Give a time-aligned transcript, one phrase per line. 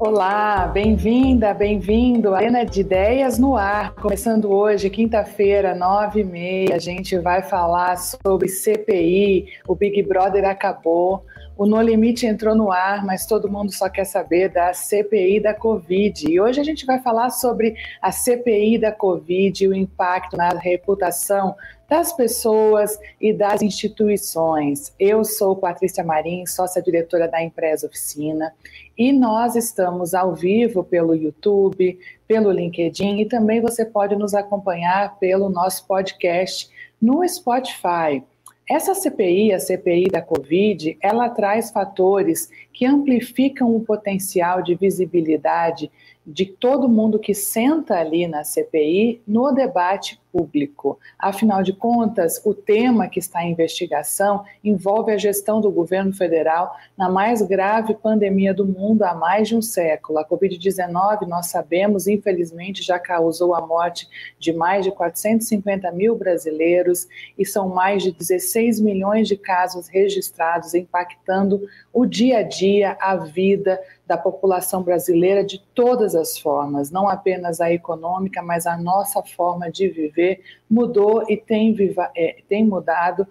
[0.00, 2.32] Olá, bem-vinda, bem-vindo.
[2.32, 3.96] Arena de Ideias no ar.
[3.96, 9.48] Começando hoje, quinta-feira, nove e meia, a gente vai falar sobre CPI.
[9.66, 11.24] O Big Brother acabou.
[11.58, 15.52] O No Limite entrou no ar, mas todo mundo só quer saber da CPI da
[15.52, 16.30] Covid.
[16.30, 20.50] E hoje a gente vai falar sobre a CPI da Covid e o impacto na
[20.50, 21.56] reputação
[21.88, 24.94] das pessoas e das instituições.
[25.00, 28.54] Eu sou Patrícia Marim, sócia-diretora da Empresa Oficina,
[28.96, 35.18] e nós estamos ao vivo pelo YouTube, pelo LinkedIn, e também você pode nos acompanhar
[35.18, 36.70] pelo nosso podcast
[37.02, 38.22] no Spotify.
[38.70, 45.90] Essa CPI, a CPI da Covid, ela traz fatores que amplificam o potencial de visibilidade
[46.30, 50.98] de todo mundo que senta ali na CPI no debate público.
[51.18, 56.76] Afinal de contas, o tema que está em investigação envolve a gestão do governo federal
[56.96, 60.18] na mais grave pandemia do mundo há mais de um século.
[60.18, 64.06] A Covid-19, nós sabemos, infelizmente, já causou a morte
[64.38, 70.74] de mais de 450 mil brasileiros e são mais de 16 milhões de casos registrados,
[70.74, 77.06] impactando o dia a dia, a vida da população brasileira de todas as formas, não
[77.06, 82.64] apenas a econômica, mas a nossa forma de viver mudou e tem, viva, é, tem
[82.64, 83.26] mudado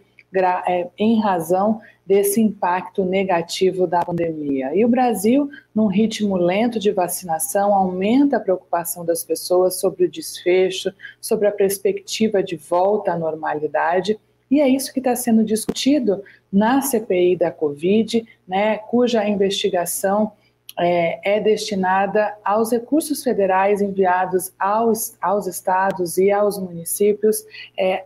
[0.67, 4.75] é, em razão desse impacto negativo da pandemia.
[4.75, 10.11] E o Brasil, num ritmo lento de vacinação, aumenta a preocupação das pessoas sobre o
[10.11, 14.19] desfecho, sobre a perspectiva de volta à normalidade.
[14.49, 20.33] E é isso que está sendo discutido na CPI da Covid, né, cuja investigação
[20.79, 27.45] é, é, destinada aos recursos federais enviados aos, aos estados e aos municípios
[27.77, 28.05] é,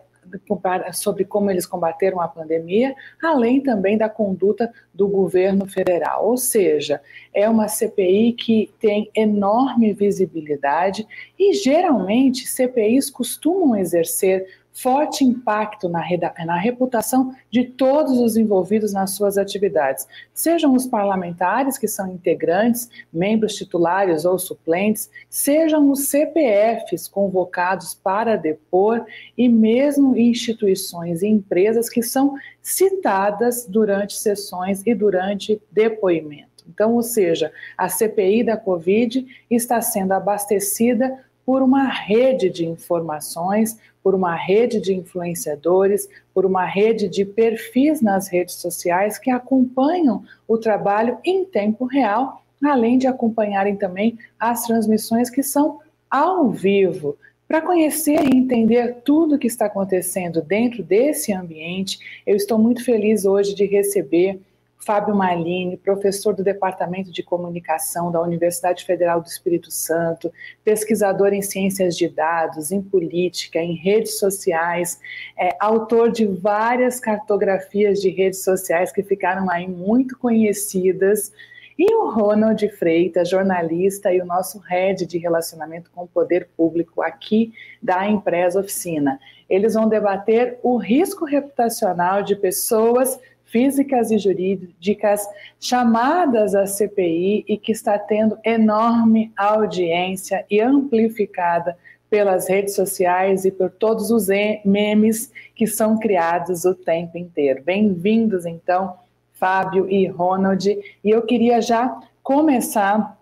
[0.93, 6.27] sobre como eles combateram a pandemia, além também da conduta do governo federal.
[6.27, 7.01] Ou seja,
[7.33, 11.05] é uma CPI que tem enorme visibilidade
[11.37, 16.01] e geralmente CPIs costumam exercer forte impacto na,
[16.45, 22.89] na, reputação de todos os envolvidos nas suas atividades, sejam os parlamentares, que são integrantes,
[23.11, 29.05] membros titulares ou suplentes, sejam os CPFs convocados para depor
[29.37, 36.51] e mesmo instituições e empresas que são citadas durante sessões e durante depoimento.
[36.67, 43.77] Então, ou seja, a CPI da Covid está sendo abastecida por uma rede de informações,
[44.03, 50.23] por uma rede de influenciadores, por uma rede de perfis nas redes sociais que acompanham
[50.47, 55.79] o trabalho em tempo real, além de acompanharem também as transmissões que são
[56.09, 57.17] ao vivo.
[57.47, 62.83] Para conhecer e entender tudo o que está acontecendo dentro desse ambiente, eu estou muito
[62.83, 64.39] feliz hoje de receber
[64.83, 70.31] Fábio Malini, professor do Departamento de Comunicação da Universidade Federal do Espírito Santo,
[70.63, 74.99] pesquisador em ciências de dados, em política, em redes sociais,
[75.37, 81.31] é, autor de várias cartografias de redes sociais que ficaram aí muito conhecidas.
[81.77, 87.01] E o Ronald Freitas, jornalista e o nosso head de relacionamento com o poder público
[87.01, 89.19] aqui da Empresa Oficina.
[89.49, 93.19] Eles vão debater o risco reputacional de pessoas
[93.51, 95.27] físicas e jurídicas
[95.59, 101.77] chamadas à CPI e que está tendo enorme audiência e amplificada
[102.09, 104.27] pelas redes sociais e por todos os
[104.65, 107.61] memes que são criados o tempo inteiro.
[107.63, 108.95] Bem-vindos, então,
[109.33, 110.67] Fábio e Ronald.
[110.69, 113.19] E eu queria já começar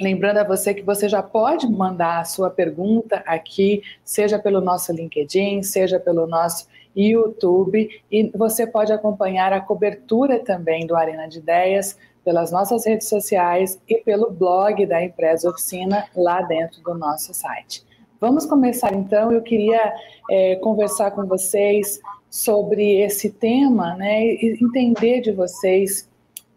[0.00, 4.90] Lembrando a você que você já pode mandar a sua pergunta aqui, seja pelo nosso
[4.94, 11.38] LinkedIn, seja pelo nosso YouTube e você pode acompanhar a cobertura também do Arena de
[11.38, 17.32] Ideias pelas nossas redes sociais e pelo blog da Empresa Oficina lá dentro do nosso
[17.32, 17.84] site.
[18.20, 19.32] Vamos começar então.
[19.32, 19.94] Eu queria
[20.30, 26.08] é, conversar com vocês sobre esse tema, né, e entender de vocês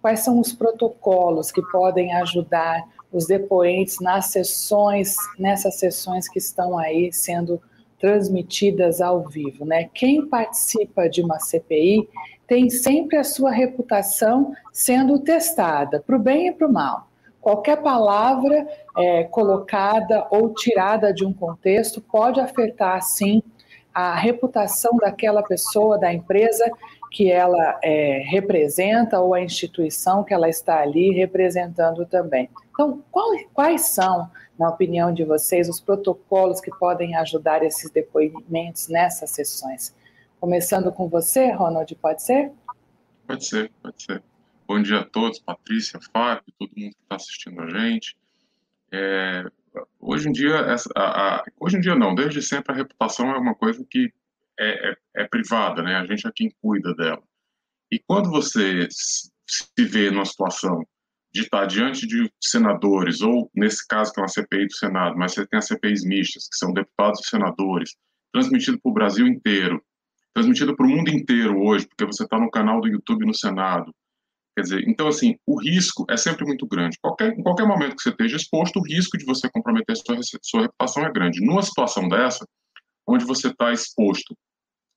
[0.01, 6.77] quais são os protocolos que podem ajudar os depoentes nas sessões, nessas sessões que estão
[6.77, 7.61] aí sendo
[8.03, 9.89] transmitidas ao vivo, né?
[9.93, 12.09] Quem participa de uma CPI
[12.45, 17.07] tem sempre a sua reputação sendo testada, para o bem e para o mal.
[17.39, 18.67] Qualquer palavra
[18.97, 23.41] é, colocada ou tirada de um contexto pode afetar, sim,
[23.93, 26.69] a reputação daquela pessoa, da empresa
[27.09, 32.49] que ela é, representa ou a instituição que ela está ali representando também.
[32.69, 38.87] Então, qual, quais são na opinião de vocês, os protocolos que podem ajudar esses depoimentos
[38.87, 39.93] nessas sessões?
[40.39, 42.51] Começando com você, Ronald, pode ser?
[43.25, 44.21] Pode ser, pode ser.
[44.67, 48.17] bom dia a todos, Patrícia, Fábio, todo mundo que está assistindo a gente.
[48.91, 49.45] É,
[49.99, 53.37] hoje em dia, essa, a, a, hoje em dia não, desde sempre a reputação é
[53.37, 54.13] uma coisa que
[54.59, 55.95] é, é, é, privada, né?
[55.95, 57.23] A gente é quem cuida dela.
[57.91, 60.85] E quando você se vê numa situação
[61.33, 65.33] de estar diante de senadores, ou nesse caso que é uma CPI do Senado, mas
[65.33, 67.95] você tem as CPIs mistas, que são deputados e senadores,
[68.31, 69.83] transmitido para o Brasil inteiro,
[70.33, 73.91] transmitido para o mundo inteiro hoje, porque você está no canal do YouTube no Senado.
[74.55, 76.97] Quer dizer, então, assim, o risco é sempre muito grande.
[77.01, 80.61] Qualquer, em qualquer momento que você esteja exposto, o risco de você comprometer sua, sua
[80.61, 81.43] reputação é grande.
[81.43, 82.47] Numa situação dessa,
[83.07, 84.35] onde você está exposto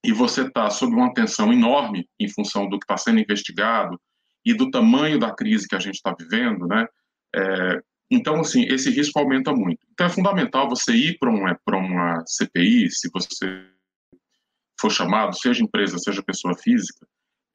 [0.04, 3.98] e você está sob uma tensão enorme em função do que está sendo investigado
[4.46, 6.86] e do tamanho da crise que a gente está vivendo, né?
[7.34, 9.84] É, então, assim, esse risco aumenta muito.
[9.92, 13.66] Então, é fundamental você ir para uma, uma CPI, se você
[14.80, 17.04] for chamado, seja empresa, seja pessoa física,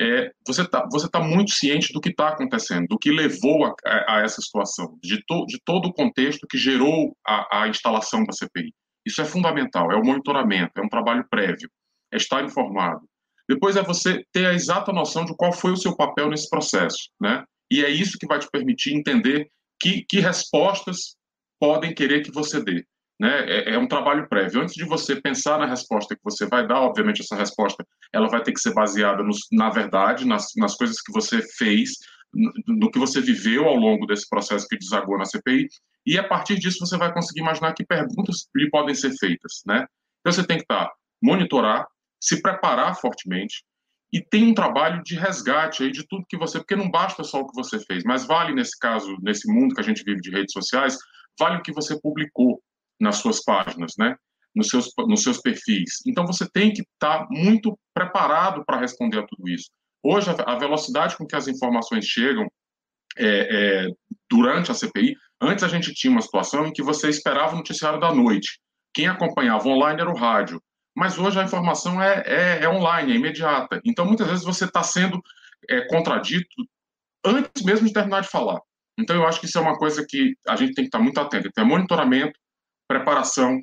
[0.01, 3.75] é, você está você tá muito ciente do que está acontecendo, do que levou a,
[3.85, 8.23] a, a essa situação, de, to, de todo o contexto que gerou a, a instalação
[8.25, 8.73] da CPI.
[9.05, 11.69] Isso é fundamental, é o monitoramento, é um trabalho prévio,
[12.11, 13.07] é estar informado.
[13.51, 17.09] Depois é você ter a exata noção de qual foi o seu papel nesse processo,
[17.19, 17.43] né?
[17.69, 21.17] E é isso que vai te permitir entender que, que respostas
[21.59, 22.85] podem querer que você dê.
[23.19, 23.43] Né?
[23.49, 24.61] É, é, um trabalho prévio.
[24.61, 28.41] Antes de você pensar na resposta que você vai dar, obviamente essa resposta ela vai
[28.41, 31.91] ter que ser baseada nos, na verdade, nas, nas coisas que você fez,
[32.33, 35.67] no, no, que você viveu ao longo desse processo que desagou na CPI,
[36.05, 39.61] e a partir disso você vai conseguir imaginar que perguntas lhe podem ser feitas.
[39.65, 39.85] Né?
[40.21, 40.89] Então você tem que estar,
[41.21, 41.85] monitorar,
[42.21, 43.63] se preparar fortemente,
[44.13, 47.39] e tem um trabalho de resgate aí de tudo que você, porque não basta só
[47.39, 50.29] o que você fez, mas vale nesse caso, nesse mundo que a gente vive de
[50.29, 50.97] redes sociais,
[51.39, 52.61] vale o que você publicou,
[53.01, 54.15] nas suas páginas, né?
[54.55, 55.99] Nos seus, nos seus perfis.
[56.05, 59.69] Então você tem que estar tá muito preparado para responder a tudo isso.
[60.03, 62.47] Hoje, a, velocidade com que as informações chegam
[63.17, 63.87] é, é,
[64.29, 67.99] durante a CPI, antes a gente tinha uma situação em que você esperava o noticiário
[67.99, 68.59] da noite.
[68.93, 70.61] Quem acompanhava online era o rádio.
[70.95, 73.81] Mas hoje a informação é, é, é online, é imediata.
[73.85, 75.21] Então, muitas vezes você está sendo
[75.69, 76.55] é, contradito
[77.25, 78.59] antes mesmo de terminar de falar.
[78.99, 81.03] Então, eu acho que isso é uma coisa que a gente tem que estar tá
[81.03, 81.51] muito atento.
[81.53, 82.37] Tem monitoramento,
[82.87, 83.61] preparação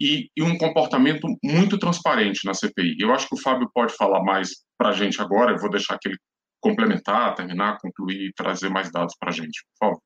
[0.00, 2.96] e, e, um comportamento muito transparente na CPI.
[2.98, 5.98] Eu acho que o Fábio pode falar mais para a gente agora, eu vou deixar
[5.98, 6.18] que ele
[6.60, 9.64] complementar, terminar, concluir e trazer mais dados para a gente.
[9.78, 10.02] Por favor.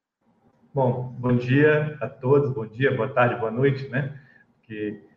[0.75, 4.21] Bom, bom dia a todos, bom dia, boa tarde, boa noite, né?
[4.65, 5.08] Que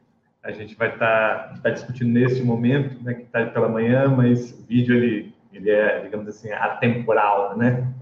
[0.44, 4.52] a gente vai estar tá, tá discutindo nesse momento, né, que está pela manhã, mas
[4.52, 7.94] o vídeo ele, ele é, digamos assim, atemporal, né?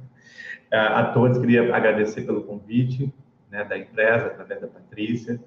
[0.72, 3.12] A, todos queria agradecer pelo convite,
[3.50, 5.40] né, da empresa, através da Patrícia,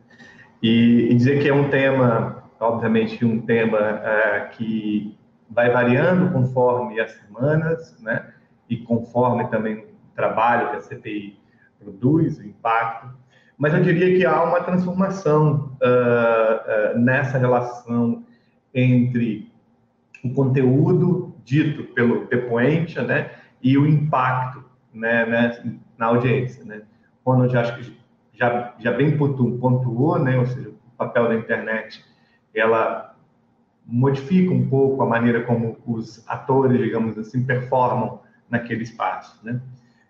[0.61, 5.17] e, e, dizer que é um tema, obviamente, um tema uh, que
[5.49, 8.33] vai variando conforme as semanas, né,
[8.69, 11.39] e conforme também o trabalho que a CPI
[11.79, 13.15] produz, o impacto,
[13.59, 18.25] mas eu diria que há uma transformação uh, uh, nessa relação
[18.75, 19.51] entre
[20.25, 23.31] o conteúdo dito pelo depoente, né,
[23.63, 26.83] e o impacto, né, né na audiência, né
[27.49, 28.03] já acho que
[28.33, 30.39] já, já bem pontuou, né?
[30.39, 32.05] ou seja, o papel da internet,
[32.55, 33.15] ela
[33.87, 38.21] modifica um pouco a maneira como os atores, digamos assim, performam
[38.51, 39.39] naquele espaço.
[39.45, 39.61] Né?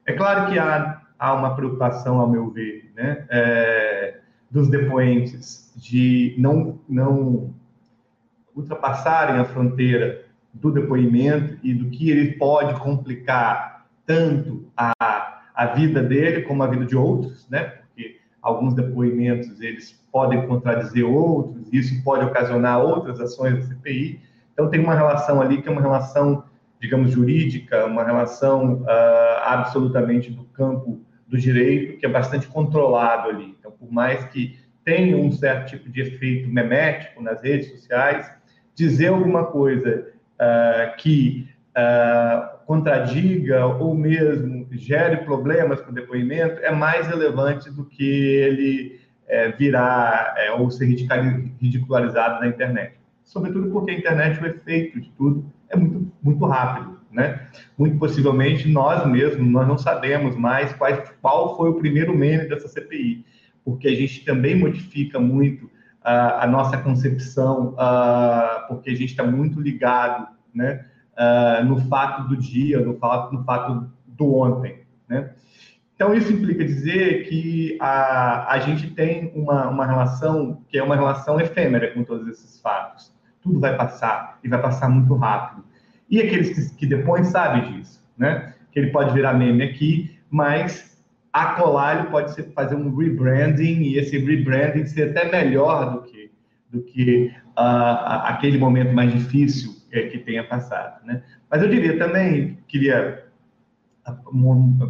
[0.07, 3.25] É claro que há, há uma preocupação, ao meu ver, né?
[3.31, 4.19] É,
[4.51, 7.55] dos depoentes de não, não
[8.55, 16.03] ultrapassarem a fronteira do depoimento e do que ele pode complicar tanto a a vida
[16.03, 17.65] dele como a vida de outros, né?
[17.65, 24.21] Porque alguns depoimentos eles podem contradizer outros, e isso pode ocasionar outras ações da CPI.
[24.53, 26.45] Então tem uma relação ali que é uma relação,
[26.81, 28.87] digamos, jurídica, uma relação uh,
[29.45, 31.01] absolutamente do campo
[31.33, 33.57] do direito que é bastante controlado ali.
[33.59, 38.31] Então, por mais que tenha um certo tipo de efeito memético nas redes sociais,
[38.75, 46.71] dizer alguma coisa uh, que uh, contradiga ou mesmo gere problemas com o depoimento é
[46.71, 52.99] mais relevante do que ele é, virar é, ou ser ridicularizado na internet.
[53.25, 57.01] Sobretudo porque a internet, o efeito de tudo é muito, muito rápido.
[57.13, 57.47] Né?
[57.77, 60.91] Muito possivelmente nós mesmos nós não sabemos mais qual,
[61.21, 63.25] qual foi o primeiro meme dessa CPI,
[63.63, 69.25] porque a gente também modifica muito uh, a nossa concepção, uh, porque a gente está
[69.25, 70.87] muito ligado, né?
[71.67, 75.31] no fato do dia, no fato, no fato do ontem, né?
[75.95, 80.97] Então, isso implica dizer que a, a gente tem uma, uma relação que é uma
[80.97, 83.15] relação efêmera com todos esses fatos.
[83.41, 85.65] Tudo vai passar, e vai passar muito rápido.
[86.13, 88.53] E aqueles que, que depois sabem disso, né?
[88.71, 91.03] que ele pode virar meme aqui, mas
[91.33, 96.03] a colar ele pode ser, fazer um rebranding e esse rebranding ser até melhor do
[96.03, 96.31] que
[96.71, 101.23] do que uh, aquele momento mais difícil que, que tenha passado, né?
[101.51, 103.27] Mas eu diria também, queria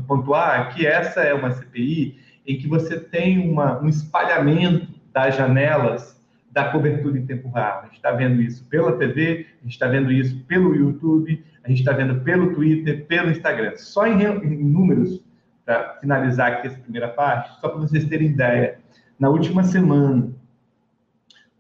[0.07, 6.22] pontuar que essa é uma CPI em que você tem uma, um espalhamento das janelas
[6.52, 7.80] da cobertura em tempo real.
[7.80, 11.68] A gente está vendo isso pela TV, a gente está vendo isso pelo YouTube, a
[11.68, 13.73] gente está vendo pelo Twitter, pelo Instagram.
[13.76, 15.25] Só em, em números,
[15.64, 18.78] para finalizar aqui essa primeira parte, só para vocês terem ideia,
[19.18, 20.30] na última semana,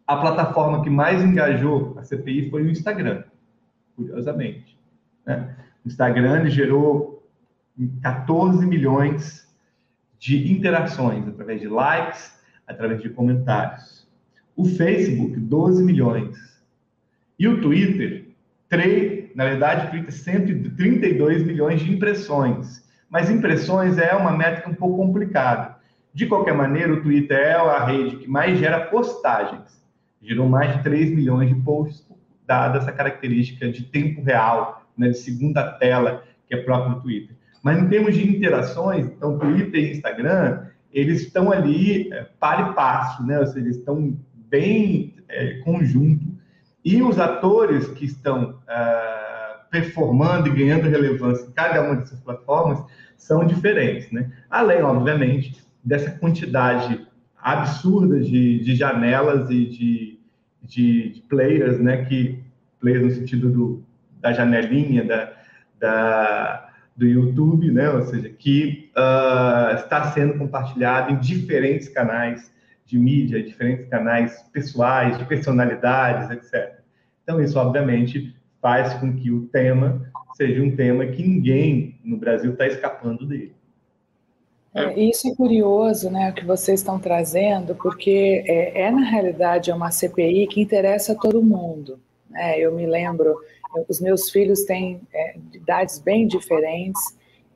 [0.06, 3.24] a plataforma que mais engajou a CPI foi o Instagram,
[3.96, 4.78] curiosamente.
[5.24, 5.56] Né?
[5.84, 7.26] O Instagram gerou
[8.02, 9.48] 14 milhões
[10.18, 13.91] de interações através de likes, através de comentários.
[14.56, 16.36] O Facebook, 12 milhões.
[17.38, 18.26] E o Twitter,
[18.68, 22.82] 3, na verdade, Twitter, 132 milhões de impressões.
[23.10, 25.76] Mas impressões é uma métrica um pouco complicada.
[26.14, 29.82] De qualquer maneira, o Twitter é a rede que mais gera postagens
[30.22, 32.06] gerou mais de 3 milhões de posts,
[32.46, 37.36] dada essa característica de tempo real, né, de segunda tela, que é próprio do Twitter.
[37.62, 42.74] Mas em termos de interações, então Twitter e Instagram, eles estão ali é, para e
[42.74, 43.38] passo, né?
[43.38, 44.16] ou seja, eles estão
[44.52, 46.26] bem é, conjunto.
[46.84, 52.84] E os atores que estão uh, performando e ganhando relevância em cada uma dessas plataformas
[53.16, 54.12] são diferentes.
[54.12, 54.30] Né?
[54.50, 57.06] Além, obviamente, dessa quantidade
[57.40, 60.20] absurda de, de janelas e de,
[60.62, 62.04] de, de, players, né?
[62.04, 62.38] Que
[62.80, 63.84] players no sentido do,
[64.20, 65.32] da janelinha da,
[65.78, 67.90] da, do YouTube, né?
[67.90, 72.52] Ou seja, que uh, está sendo compartilhado em diferentes canais
[72.92, 76.78] de mídia, diferentes canais pessoais, de personalidades, etc.
[77.22, 82.52] Então isso, obviamente, faz com que o tema seja um tema que ninguém no Brasil
[82.52, 83.54] está escapando dele.
[84.74, 89.70] É, isso é curioso, né, o que vocês estão trazendo, porque é, é na realidade
[89.72, 91.98] uma CPI que interessa a todo mundo.
[92.28, 92.58] Né?
[92.58, 93.38] Eu me lembro,
[93.88, 97.00] os meus filhos têm é, idades bem diferentes,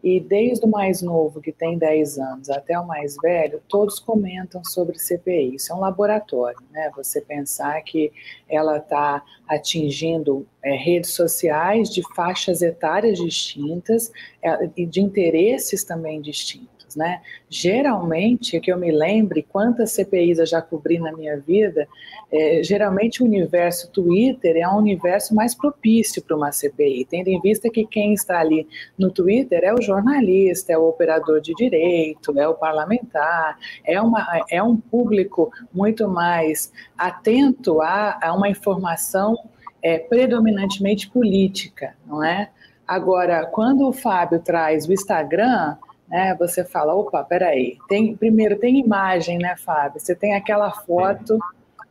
[0.07, 4.63] e desde o mais novo, que tem 10 anos, até o mais velho, todos comentam
[4.65, 5.57] sobre CPI.
[5.57, 6.93] Isso é um laboratório, né?
[6.95, 8.13] Você pensar que
[8.49, 16.21] ela está atingindo é, redes sociais de faixas etárias distintas é, e de interesses também
[16.21, 17.21] distintos né?
[17.49, 21.87] Geralmente, que eu me lembre, quantas CPIs eu já cobri na minha vida,
[22.33, 27.41] é, geralmente o universo Twitter é um universo mais propício para uma CPI, tendo em
[27.41, 28.67] vista que quem está ali
[28.99, 34.27] no Twitter é o jornalista, é o operador de direito, é o parlamentar, é, uma,
[34.51, 39.37] é um público muito mais atento a, a uma informação
[39.83, 42.51] é, predominantemente política, não é?
[42.87, 45.77] Agora, quando o Fábio traz o Instagram,
[46.09, 46.35] né?
[46.39, 50.01] Você fala, opa, peraí, tem, primeiro tem imagem, né, Fábio?
[50.01, 51.39] Você tem aquela foto,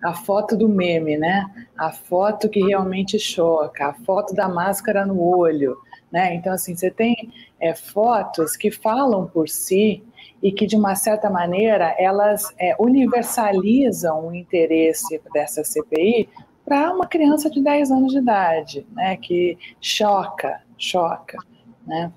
[0.03, 1.45] a foto do meme, né?
[1.77, 5.77] A foto que realmente choca, a foto da máscara no olho,
[6.11, 6.33] né?
[6.35, 10.03] Então, assim, você tem é, fotos que falam por si
[10.41, 16.29] e que, de uma certa maneira, elas é, universalizam o interesse dessa CPI
[16.63, 19.17] para uma criança de 10 anos de idade, né?
[19.17, 21.37] Que choca, choca,
[21.85, 22.11] né?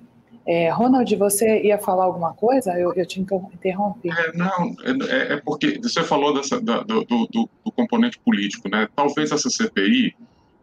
[0.48, 2.72] É, Ronald, você ia falar alguma coisa?
[2.72, 4.08] Eu, eu te interrompi.
[4.08, 4.74] É, não,
[5.06, 7.28] é, é, porque você falou dessa, da, do, do,
[7.62, 8.88] do, componente político, né?
[8.96, 10.16] Talvez essa CPI,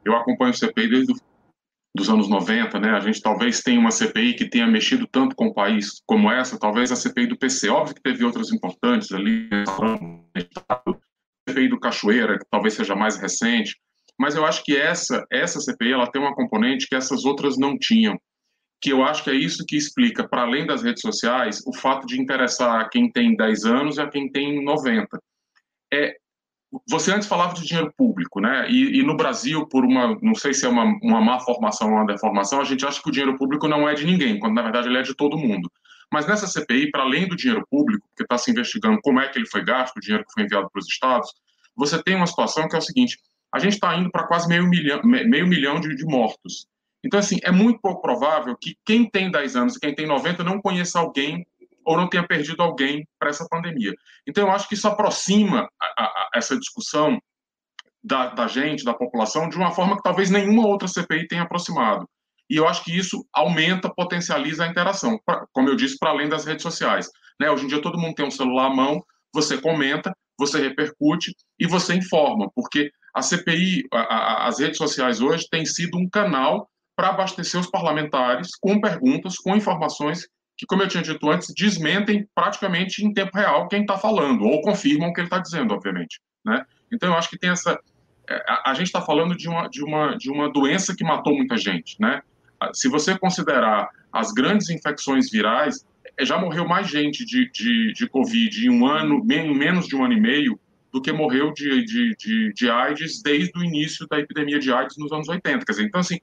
[0.04, 1.14] eu acompanho a CPI desde
[2.00, 2.90] os anos 90, né?
[2.94, 6.58] A gente talvez tenha uma CPI que tenha mexido tanto com o país como essa,
[6.58, 7.70] talvez a CPI do PC.
[7.70, 9.48] Óbvio que teve outras importantes ali,
[10.68, 10.82] a
[11.48, 13.78] CPI do Cachoeira, que talvez seja mais recente,
[14.18, 17.78] mas eu acho que essa, essa CPI ela tem uma componente que essas outras não
[17.78, 18.18] tinham
[18.86, 22.06] que eu acho que é isso que explica, para além das redes sociais, o fato
[22.06, 25.20] de interessar a quem tem 10 anos e a quem tem 90.
[25.92, 26.16] É,
[26.88, 28.70] você antes falava de dinheiro público, né?
[28.70, 31.96] E, e, no Brasil, por uma, não sei se é uma, uma má formação ou
[31.96, 34.62] uma deformação, a gente acha que o dinheiro público não é de ninguém, quando na
[34.62, 35.68] verdade ele é de todo mundo.
[36.14, 39.40] Mas nessa CPI, para além do dinheiro público, que está se investigando como é que
[39.40, 41.34] ele foi gasto, o dinheiro que foi enviado para os estados,
[41.76, 43.18] você tem uma situação que é o seguinte:
[43.52, 46.68] a gente está indo para quase meio milhão, meio milhão de, de mortos.
[47.06, 50.44] Então, assim, é muito pouco provável que quem tem 10 anos e quem tem 90
[50.44, 51.46] não conheça alguém
[51.86, 53.94] ou não tenha perdido alguém para essa pandemia.
[54.28, 57.20] Então, eu acho que isso aproxima a, a, a essa discussão
[58.04, 62.10] da, da, gente, da população, de uma forma que talvez nenhuma outra CPI tenha aproximado.
[62.50, 66.28] E eu acho que isso aumenta, potencializa a interação, pra, como eu disse, para além
[66.28, 67.08] das redes sociais.
[67.40, 67.50] Né?
[67.52, 71.68] Hoje em dia, todo mundo tem um celular à mão, você comenta, você repercute e
[71.68, 77.10] você informa, porque a CPI, a, as redes sociais hoje, têm sido um canal para
[77.10, 83.06] abastecer os parlamentares com perguntas, com informações que, como eu tinha dito antes, desmentem praticamente
[83.06, 86.22] em tempo real quem está falando, ou confirmam o que ele está dizendo, obviamente.
[86.46, 86.66] Né?
[86.92, 87.78] Então, eu acho que tem essa.
[88.30, 91.58] É, a, gente está falando de uma, de, uma, de uma doença que matou muita
[91.58, 91.98] gente.
[92.00, 92.22] Né?
[92.74, 95.86] Se você considerar as grandes infecções virais,
[96.18, 100.06] é, já morreu mais gente de, de, de Covid em um ano, menos de um
[100.06, 100.60] ano e meio,
[100.94, 104.96] do que morreu de, de, de, de AIDS desde o início da epidemia de AIDS
[104.98, 105.66] nos anos 80.
[105.66, 106.20] Quer dizer, então, assim,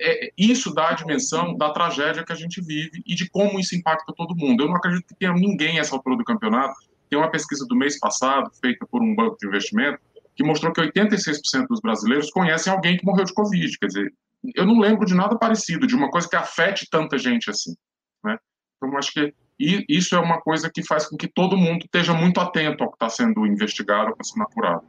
[0.00, 3.58] é, é, isso dá a dimensão da tragédia que a gente vive e de como
[3.58, 4.62] isso impacta todo mundo.
[4.62, 6.74] Eu não acredito que tenha ninguém essa altura do campeonato.
[7.08, 9.98] Tem uma pesquisa do mês passado, feita por um banco de investimento,
[10.36, 13.78] que mostrou que 86% dos brasileiros conhecem alguém que morreu de Covid.
[13.78, 14.14] Quer dizer,
[14.54, 17.74] eu não lembro de nada parecido, de uma coisa que afete tanta gente assim.
[18.24, 18.38] Né?
[18.76, 22.40] Então, acho que isso é uma coisa que faz com que todo mundo esteja muito
[22.40, 24.84] atento ao que está sendo investigado, ao que está sendo apurado.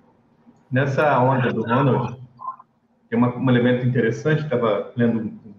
[0.72, 2.22] Nessa onda do Ronald,
[3.10, 5.54] tem uma, um elemento interessante, estava lendo um,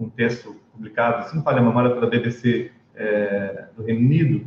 [0.00, 4.46] um, texto publicado, se não falha a memória, pela BBC é, do Reino Unido,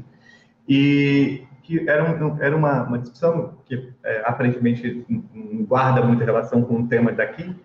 [0.67, 6.61] e que era, um, era uma, uma, discussão que é, aparentemente não guarda muita relação
[6.61, 7.55] com o tema daqui,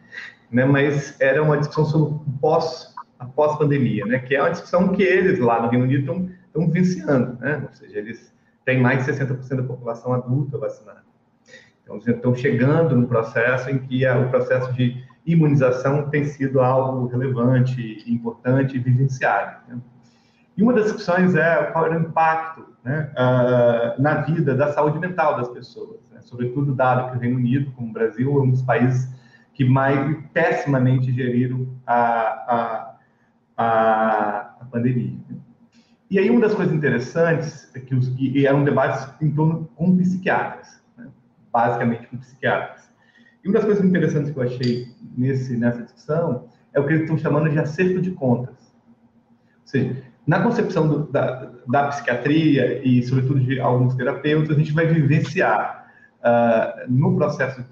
[0.50, 5.02] né, mas era uma discussão sobre pós, a pós-pandemia, né, que é uma discussão que
[5.02, 8.32] eles lá no Reino Unido estão, vivenciando, né, ou seja, eles
[8.64, 11.10] têm mais de 60% da população adulta vacinada.
[11.97, 18.04] Então, estão chegando no processo em que o processo de imunização tem sido algo relevante,
[18.06, 19.56] importante e vivenciado.
[19.68, 19.78] Né?
[20.56, 24.99] E uma das discussões é qual é o impacto né, uh, na vida da saúde
[24.99, 26.20] mental das pessoas, né?
[26.23, 29.12] sobretudo dado que o Reino Unido, como o Brasil, é um dos países
[29.52, 32.94] que mais pessimamente geriram a, a,
[33.56, 35.18] a, a pandemia.
[35.28, 35.37] Né?
[36.11, 39.97] E aí uma das coisas interessantes é que os, e eram debates em torno com
[39.97, 40.79] psiquiatras
[41.52, 42.90] basicamente com psiquiatras.
[43.42, 47.02] E uma das coisas interessantes que eu achei nesse, nessa discussão é o que eles
[47.02, 48.54] estão chamando de acerto de contas.
[49.62, 54.72] Ou seja, na concepção do, da, da psiquiatria e, sobretudo, de alguns terapeutas, a gente
[54.72, 57.64] vai vivenciar uh, no processo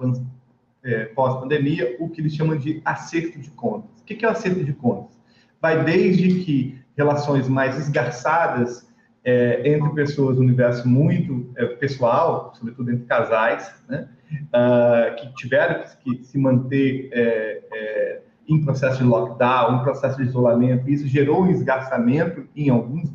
[0.82, 4.00] é, pós-pandemia o que eles chamam de acerto de contas.
[4.00, 5.18] O que é o acerto de contas?
[5.60, 8.87] Vai desde que relações mais esgarçadas
[9.24, 15.84] é, entre pessoas do universo muito é, pessoal, sobretudo entre casais, né, uh, que tiveram
[16.02, 21.42] que, se manter é, é, em processo de lockdown, em processo de isolamento, isso gerou
[21.42, 23.10] um esgarçamento em alguns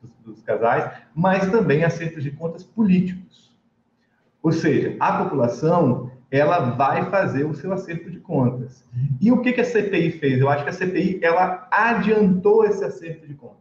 [0.00, 3.56] dos, dos casais, mas também acertos de contas políticos.
[4.42, 8.84] Ou seja, a população ela vai fazer o seu acerto de contas.
[9.20, 10.38] E o que, que a CPI fez?
[10.40, 13.57] Eu acho que a CPI ela adiantou esse acerto de contas.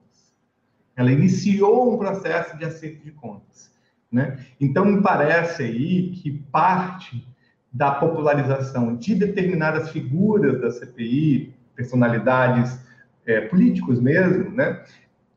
[0.97, 3.71] Ela iniciou um processo de acerto de contas.
[4.11, 4.39] Né?
[4.59, 7.25] Então, me parece aí que parte
[7.71, 12.79] da popularização de determinadas figuras da CPI, personalidades
[13.25, 14.83] é, políticos mesmo, né,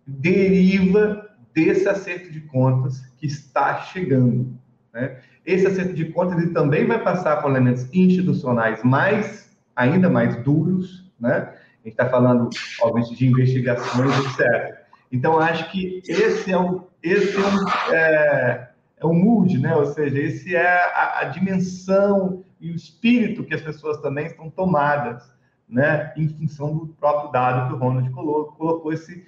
[0.06, 4.56] deriva desse acerto de contas que está chegando.
[4.94, 5.18] Né?
[5.44, 11.12] Esse acerto de contas ele também vai passar por elementos institucionais mais, ainda mais duros,
[11.18, 11.52] né?
[11.82, 12.50] A gente está falando,
[12.82, 14.79] obviamente, de investigações, etc.
[15.12, 18.68] Então, acho que esse é o, esse é é,
[18.98, 19.74] é o mood, né?
[19.74, 24.48] ou seja, esse é a, a, dimensão e o espírito que as pessoas também estão
[24.48, 25.22] tomadas,
[25.68, 26.12] né?
[26.16, 29.24] em função do próprio dado que o Ronald colocou, colocou esse,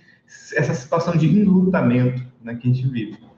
[0.54, 3.32] essa situação de enlutamento né, que a gente vive.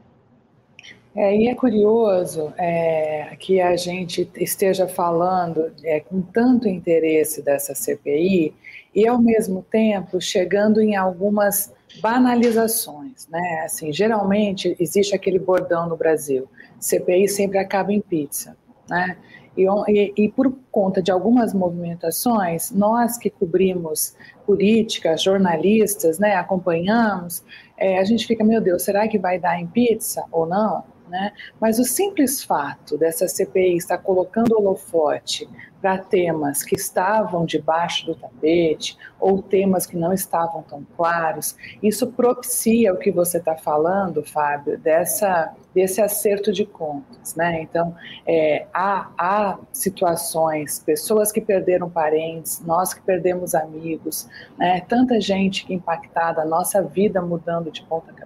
[1.17, 7.73] É, e é curioso é, que a gente esteja falando é, com tanto interesse dessa
[7.73, 8.53] CPI
[8.93, 13.63] e, ao mesmo tempo, chegando em algumas banalizações, né?
[13.65, 18.57] Assim, geralmente existe aquele bordão no Brasil: CPI sempre acaba em pizza,
[18.89, 19.17] né?
[19.57, 27.45] E, e, e, por conta de algumas movimentações, nós que cobrimos política, jornalistas, né, acompanhamos,
[27.77, 30.83] é, a gente fica, meu Deus, será que vai dar em pizza ou não?
[31.09, 31.33] Né?
[31.61, 35.49] Mas o simples fato dessa CPI estar colocando holofote
[35.85, 42.07] para temas que estavam debaixo do tapete ou temas que não estavam tão claros, isso
[42.07, 47.35] propicia o que você está falando, Fábio, dessa, desse acerto de contas.
[47.35, 47.61] Né?
[47.61, 47.95] Então,
[48.27, 54.81] é, há, há situações, pessoas que perderam parentes, nós que perdemos amigos, né?
[54.89, 58.24] tanta gente impactada, nossa vida mudando de ponta cabeça,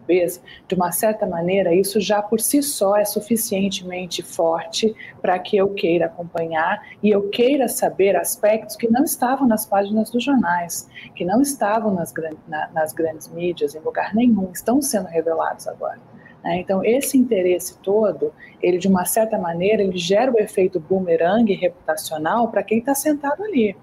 [0.66, 5.74] de uma certa maneira, isso já por si só é suficientemente forte para que eu
[5.74, 10.88] queira acompanhar e eu queira queira saber aspectos que não estavam nas páginas dos jornais,
[11.14, 12.12] que não estavam nas,
[12.46, 15.98] na, nas grandes mídias, em lugar nenhum, estão sendo revelados agora.
[16.44, 16.58] Né?
[16.58, 22.48] Então, esse interesse todo, ele de uma certa maneira, ele gera o efeito boomerang reputacional
[22.48, 23.76] para quem está sentado ali.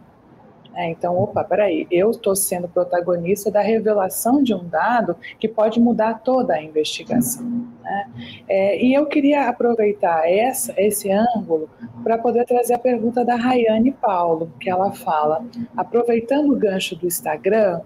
[0.76, 5.80] É, então, opa, peraí, eu estou sendo protagonista da revelação de um dado que pode
[5.80, 7.46] mudar toda a investigação.
[7.82, 8.10] Né?
[8.48, 11.70] É, e eu queria aproveitar essa, esse ângulo
[12.04, 15.46] para poder trazer a pergunta da Rayane Paulo, que ela fala,
[15.78, 17.80] aproveitando o gancho do Instagram,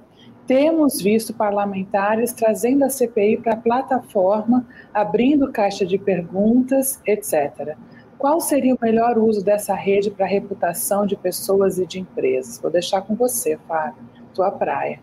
[0.47, 7.77] temos visto parlamentares trazendo a CPI para a plataforma, abrindo caixa de perguntas, etc.
[8.19, 12.59] Qual seria o melhor uso dessa rede para a reputação de pessoas e de empresas?
[12.59, 14.03] Vou deixar com você, Fábio,
[14.33, 14.99] tua praia.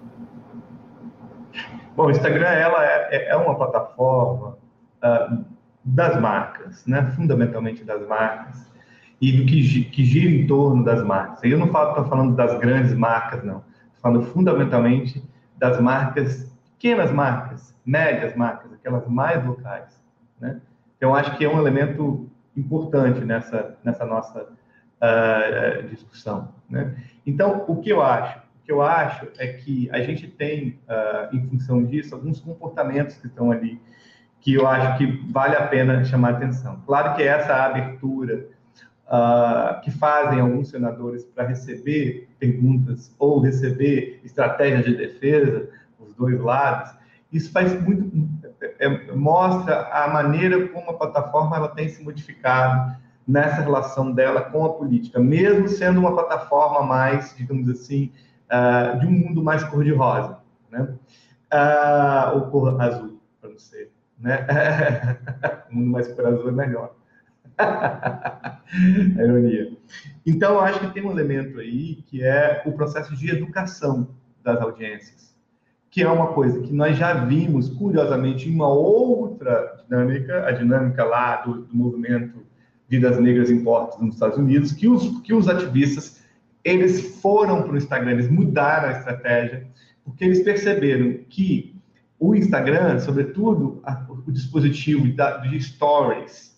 [1.97, 4.59] Bom, o Instagram ela é, é uma plataforma
[5.03, 5.45] uh,
[5.83, 7.11] das marcas, né?
[7.17, 8.71] fundamentalmente das marcas,
[9.19, 11.43] e do que, que gira em torno das marcas.
[11.43, 13.65] Eu não estou falando das grandes marcas, não.
[13.95, 15.25] Estou falando fundamentalmente
[15.57, 19.99] das marcas, pequenas marcas, médias marcas, aquelas mais locais.
[20.39, 20.61] Né?
[20.99, 26.55] Então, acho que é um elemento importante nessa, nessa nossa uh, discussão.
[26.69, 26.97] Né?
[27.27, 28.39] Então, o que eu acho?
[28.39, 33.17] O que eu acho é que a gente tem, uh, em função disso, alguns comportamentos
[33.17, 33.81] que estão ali
[34.47, 36.81] que eu acho que vale a pena chamar atenção.
[36.87, 38.47] Claro que essa abertura
[39.07, 46.41] uh, que fazem alguns senadores para receber perguntas ou receber estratégias de defesa, os dois
[46.41, 46.93] lados,
[47.33, 48.05] isso faz muito
[48.61, 54.65] é, mostra a maneira como a plataforma ela tem se modificado nessa relação dela com
[54.65, 58.13] a política, mesmo sendo uma plataforma mais, digamos assim,
[58.47, 60.39] uh, de um mundo mais cor-de-rosa,
[60.71, 60.95] né?
[61.53, 64.47] Uh, ou cor azul, para não ser, né?
[65.71, 66.95] mundo mais cor azul é melhor.
[67.59, 69.77] é ironia.
[70.25, 74.09] Então, acho que tem um elemento aí que é o processo de educação
[74.43, 75.36] das audiências
[75.97, 81.03] que é uma coisa que nós já vimos, curiosamente, em uma outra dinâmica, a dinâmica
[81.03, 82.45] lá do, do movimento
[82.87, 86.21] Vidas Negras Importam nos Estados Unidos, que os, que os ativistas,
[86.63, 89.67] eles foram para o Instagram, eles mudaram a estratégia,
[90.05, 91.75] porque eles perceberam que
[92.21, 96.55] o Instagram, sobretudo a, o dispositivo da, de stories,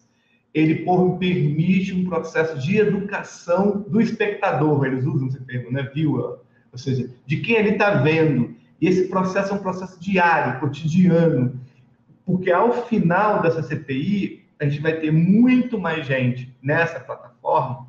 [0.52, 0.84] ele
[1.20, 6.38] permite um processo de educação do espectador, eles usam esse termo, né, viewer,
[6.72, 11.60] ou seja, de quem ele está vendo, e esse processo é um processo diário, cotidiano,
[12.24, 17.88] porque ao final dessa CPI, a gente vai ter muito mais gente nessa plataforma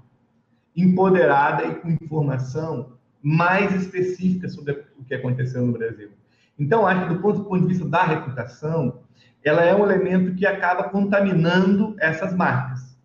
[0.75, 6.09] empoderada e com informação mais específica sobre o que aconteceu no Brasil.
[6.57, 9.01] Então, acho que do ponto, do ponto de vista da reputação,
[9.43, 12.97] ela é um elemento que acaba contaminando essas marcas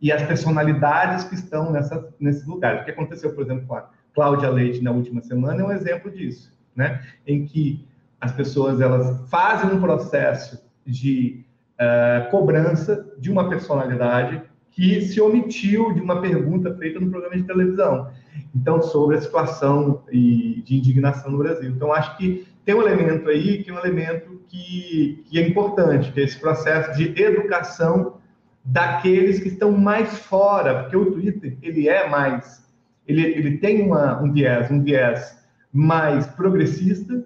[0.00, 2.82] e as personalidades que estão nessa, nesses lugares.
[2.82, 6.10] O que aconteceu, por exemplo, com a Cláudia Leite na última semana é um exemplo
[6.10, 7.02] disso né?
[7.26, 7.86] Em que
[8.20, 11.44] as pessoas elas fazem um processo de
[11.80, 17.44] uh, cobrança de uma personalidade que se omitiu de uma pergunta feita no programa de
[17.44, 18.10] televisão.
[18.54, 21.70] Então, sobre a situação e de indignação no Brasil.
[21.70, 26.12] Então, acho que tem um elemento aí que é um elemento que, que é importante,
[26.12, 28.18] que é esse processo de educação
[28.62, 32.66] daqueles que estão mais fora, porque o Twitter, ele é mais,
[33.06, 35.38] ele, ele tem uma, um viés, um viés
[35.76, 37.22] mais progressista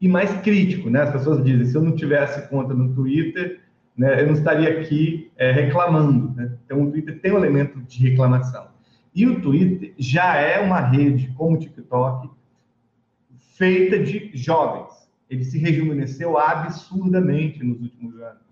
[0.00, 1.02] e mais crítico, né?
[1.02, 3.60] As pessoas dizem, se eu não tivesse conta no Twitter,
[3.96, 6.52] né, eu não estaria aqui é, reclamando, né?
[6.64, 8.68] Então, o Twitter tem um elemento de reclamação.
[9.14, 12.30] E o Twitter já é uma rede, como o TikTok,
[13.56, 14.92] feita de jovens.
[15.28, 18.42] Ele se rejuvenesceu absurdamente nos últimos anos,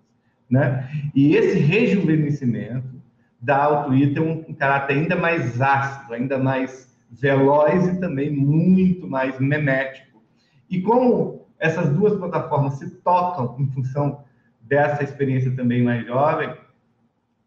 [0.49, 0.89] né?
[1.15, 3.01] E esse rejuvenescimento
[3.39, 9.07] dá ao Twitter um, um caráter ainda mais ácido, ainda mais veloz e também muito
[9.07, 10.21] mais memético.
[10.69, 14.23] E como essas duas plataformas se tocam em função
[14.61, 16.55] dessa experiência também mais jovem,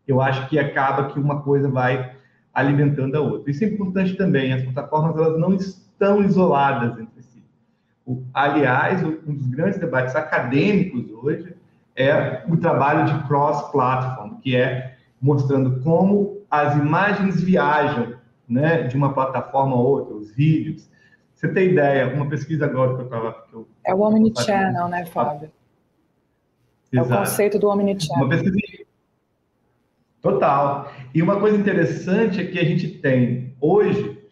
[0.06, 2.14] eu acho que acaba que uma coisa vai
[2.52, 3.50] alimentando a outra.
[3.50, 7.42] Isso é importante também, as plataformas elas não estão isoladas entre si.
[8.32, 11.56] Aliás, um dos grandes debates acadêmicos hoje
[11.96, 18.13] é o trabalho de cross-platform, que é mostrando como as imagens viajam
[18.48, 20.88] né, de uma plataforma ou outra, os vídeos.
[21.34, 23.44] Você tem ideia, uma pesquisa agora que eu estava...
[23.86, 25.50] É o Omnichannel, né, Fábio?
[26.92, 28.24] É o conceito do Omnichannel.
[28.24, 28.56] Uma pesquisa...
[30.20, 30.90] Total.
[31.14, 34.22] E uma coisa interessante é que a gente tem, hoje,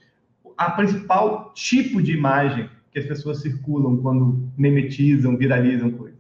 [0.57, 6.19] a principal tipo de imagem que as pessoas circulam quando memetizam, viralizam coisas.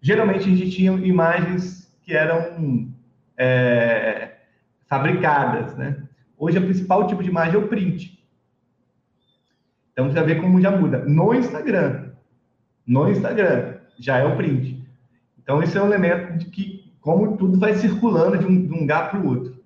[0.00, 2.90] Geralmente a gente tinha imagens que eram
[3.36, 4.32] é,
[4.86, 6.02] fabricadas, né?
[6.42, 8.20] Hoje, o principal tipo de imagem é o print.
[9.92, 10.98] Então, você já vê como já muda.
[11.04, 12.06] No Instagram,
[12.84, 14.84] no Instagram, já é o print.
[15.40, 18.80] Então, isso é um elemento de que, como tudo vai circulando de um, de um
[18.80, 19.56] lugar para o outro.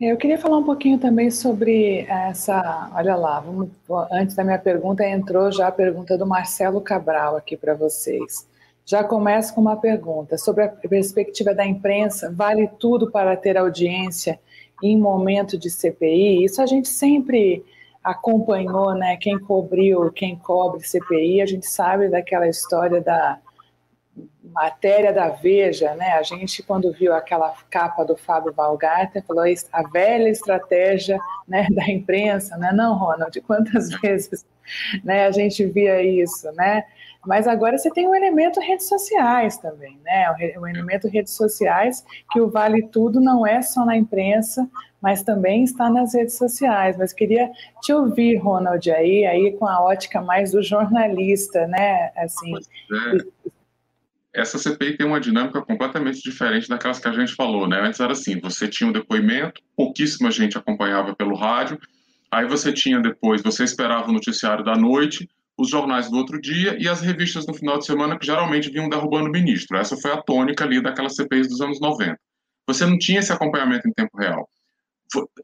[0.00, 2.90] Eu queria falar um pouquinho também sobre essa.
[2.94, 3.68] Olha lá, vamos,
[4.10, 8.48] antes da minha pergunta, entrou já a pergunta do Marcelo Cabral aqui para vocês.
[8.86, 14.40] Já começo com uma pergunta sobre a perspectiva da imprensa: vale tudo para ter audiência
[14.82, 16.44] em momento de CPI?
[16.44, 17.64] Isso a gente sempre
[18.02, 19.16] acompanhou, né?
[19.16, 23.38] Quem cobriu, quem cobre CPI, a gente sabe daquela história da
[24.52, 26.12] matéria da Veja, né?
[26.12, 31.88] A gente, quando viu aquela capa do Fábio Valgarten, falou a velha estratégia né, da
[31.90, 32.72] imprensa, né?
[32.72, 34.46] Não, Ronald, quantas vezes
[35.04, 36.84] né, a gente via isso, né?
[37.26, 40.30] Mas agora você tem o um elemento redes sociais também, né?
[40.30, 44.68] O, o elemento redes sociais, que o vale tudo não é só na imprensa,
[45.00, 46.96] mas também está nas redes sociais.
[46.96, 47.50] Mas queria
[47.82, 52.10] te ouvir, Ronald, aí, aí com a ótica mais do jornalista, né?
[52.16, 53.48] Assim, é
[54.40, 57.80] essa CPI tem uma dinâmica completamente diferente daquelas que a gente falou, né?
[57.80, 61.78] Antes era assim, você tinha um depoimento, pouquíssima gente acompanhava pelo rádio,
[62.30, 66.76] aí você tinha depois, você esperava o noticiário da noite, os jornais do outro dia
[66.78, 69.76] e as revistas no final de semana que geralmente vinham derrubando o ministro.
[69.76, 72.18] Essa foi a tônica ali daquelas CPIs dos anos 90.
[72.66, 74.48] Você não tinha esse acompanhamento em tempo real.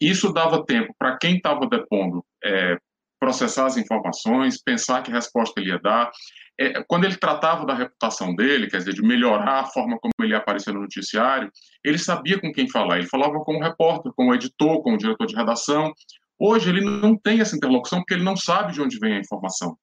[0.00, 2.79] Isso dava tempo para quem estava depondo é,
[3.18, 6.12] processar as informações, pensar que resposta ele ia dar
[6.59, 10.35] é, quando ele tratava da reputação dele, quer dizer, de melhorar a forma como ele
[10.35, 11.50] aparecia no noticiário,
[11.83, 12.98] ele sabia com quem falar.
[12.98, 15.92] Ele falava com o repórter, com o editor, com o diretor de redação.
[16.38, 19.77] Hoje ele não tem essa interlocução porque ele não sabe de onde vem a informação,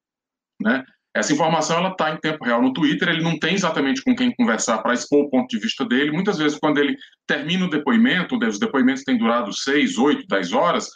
[0.62, 0.84] né?
[1.14, 3.08] Essa informação ela está em tempo real no Twitter.
[3.08, 6.10] Ele não tem exatamente com quem conversar para expor o ponto de vista dele.
[6.10, 6.96] Muitas vezes, quando ele
[7.26, 10.88] termina o depoimento, os depoimentos têm durado seis, oito, dez horas,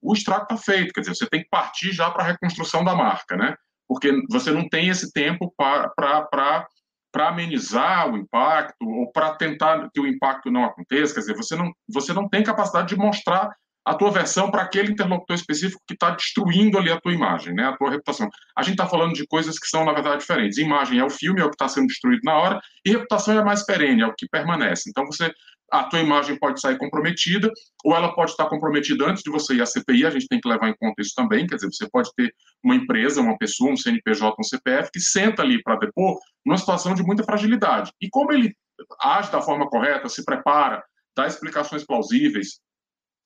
[0.00, 0.92] o estrago está feito.
[0.92, 3.56] Quer dizer, você tem que partir já para a reconstrução da marca, né?
[3.88, 6.66] porque você não tem esse tempo para
[7.28, 11.14] amenizar o impacto ou para tentar que o impacto não aconteça.
[11.14, 14.92] Quer dizer, você não, você não tem capacidade de mostrar a tua versão para aquele
[14.92, 18.28] interlocutor específico que está destruindo ali a tua imagem, né, a tua reputação.
[18.56, 20.58] A gente está falando de coisas que são, na verdade, diferentes.
[20.58, 23.44] Imagem é o filme, é o que está sendo destruído na hora, e reputação é
[23.44, 24.88] mais perene, é o que permanece.
[24.88, 25.30] Então, você
[25.70, 27.50] a tua imagem pode sair comprometida,
[27.84, 30.48] ou ela pode estar comprometida antes de você ir à CPI, a gente tem que
[30.48, 33.76] levar em conta isso também, quer dizer, você pode ter uma empresa, uma pessoa, um
[33.76, 37.90] CNPJ, um CPF, que senta ali para depor numa situação de muita fragilidade.
[38.00, 38.54] E como ele
[39.02, 40.82] age da forma correta, se prepara,
[41.16, 42.60] dá explicações plausíveis,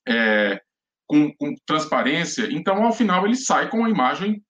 [0.07, 0.61] é,
[1.07, 4.43] com, com, transparência, então, ao final, ele sai com uma imagem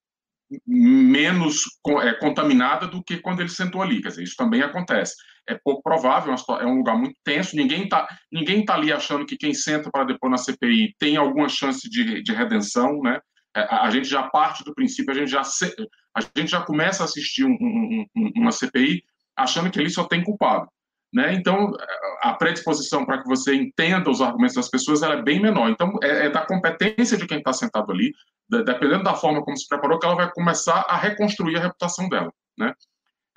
[0.67, 1.63] menos
[2.03, 4.01] é, contaminada do que quando ele sentou ali.
[4.01, 5.15] Quer dizer, isso também acontece.
[5.47, 7.57] É pouco provável, é um lugar muito tenso.
[7.57, 11.49] Ninguém está ninguém tá ali achando que quem senta para depor na CPI tem alguma
[11.49, 13.21] chance de, de redenção, né?
[13.57, 17.03] É, a, a, gente já parte do princípio, a gente já, a gente já começa
[17.03, 19.03] a assistir um, um, um, uma CPI
[19.37, 20.69] achando que ali só tem culpado.
[21.13, 21.33] Né?
[21.35, 21.73] Então,
[22.23, 25.71] a predisposição para que você entenda os argumentos das pessoas é bem menor.
[25.71, 28.13] Então, é, é da competência de quem está sentado ali,
[28.49, 32.33] dependendo da forma como se preparou, que ela vai começar a reconstruir a reputação dela.
[32.59, 32.73] Né?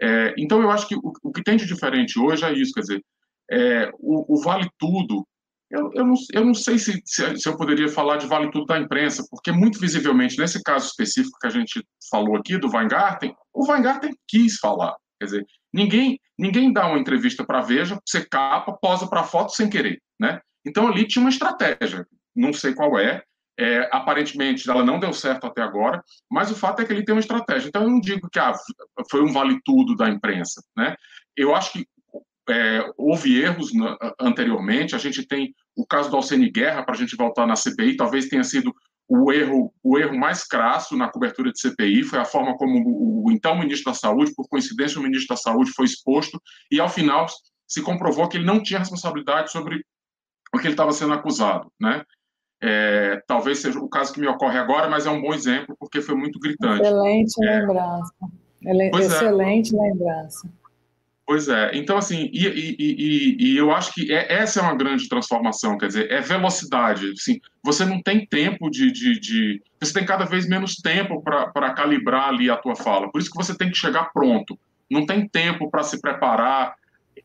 [0.02, 2.82] É, então, eu acho que o, o, que tem de diferente hoje é isso, quer
[2.82, 3.06] dizer,
[3.50, 5.26] é, o, o, vale tudo.
[5.70, 8.66] Eu, eu, não, eu não sei se, se, se eu poderia falar de vale tudo
[8.66, 13.34] da imprensa, porque muito visivelmente, nesse caso específico que a gente falou aqui, do Weingarten,
[13.54, 14.96] o Weingarten quis falar.
[15.20, 19.70] Quer dizer, ninguém, ninguém dá uma entrevista para Veja, você capa, posa para foto sem
[19.70, 20.42] querer, né?
[20.66, 23.24] Então ali tinha uma estratégia, não sei qual é,
[23.60, 27.14] é, aparentemente ela não deu certo até agora, mas o fato é que ele tem
[27.14, 27.68] uma estratégia.
[27.68, 28.54] Então eu não digo que ah,
[29.10, 30.96] foi um vale tudo da imprensa, né?
[31.38, 31.86] Eu acho que
[32.50, 34.96] é, houve erros na, anteriormente.
[34.96, 38.28] A gente tem o caso do Alcene Guerra para a gente voltar na CPI, talvez
[38.28, 38.74] tenha sido
[39.14, 43.26] o erro, o erro mais crasso na cobertura de CPI foi a forma como o,
[43.26, 46.88] o, então ministro da Saúde, por coincidência, o ministro da Saúde foi exposto e, ao
[46.88, 47.26] final,
[47.68, 49.84] se comprovou que ele não tinha responsabilidade sobre
[50.56, 52.04] o que ele estava sendo acusado, né?
[52.64, 56.02] É, talvez seja o caso que me ocorre agora, mas é um bom exemplo porque
[56.02, 56.82] foi muito gritante.
[56.82, 57.60] Excelente é.
[57.60, 58.14] lembrança.
[58.66, 58.98] É.
[58.98, 60.50] Excelente lembrança.
[61.26, 61.72] Pois é.
[61.74, 65.78] Então, assim, e, e, e, e eu acho que é, essa é uma grande transformação,
[65.78, 67.12] quer dizer, é velocidade.
[67.12, 71.74] Assim, você não tem tempo de, de, de Você tem cada vez menos tempo para
[71.74, 73.10] calibrar ali a tua fala.
[73.12, 74.60] Por isso que você tem que chegar pronto.
[74.90, 76.76] Não tem tempo para se preparar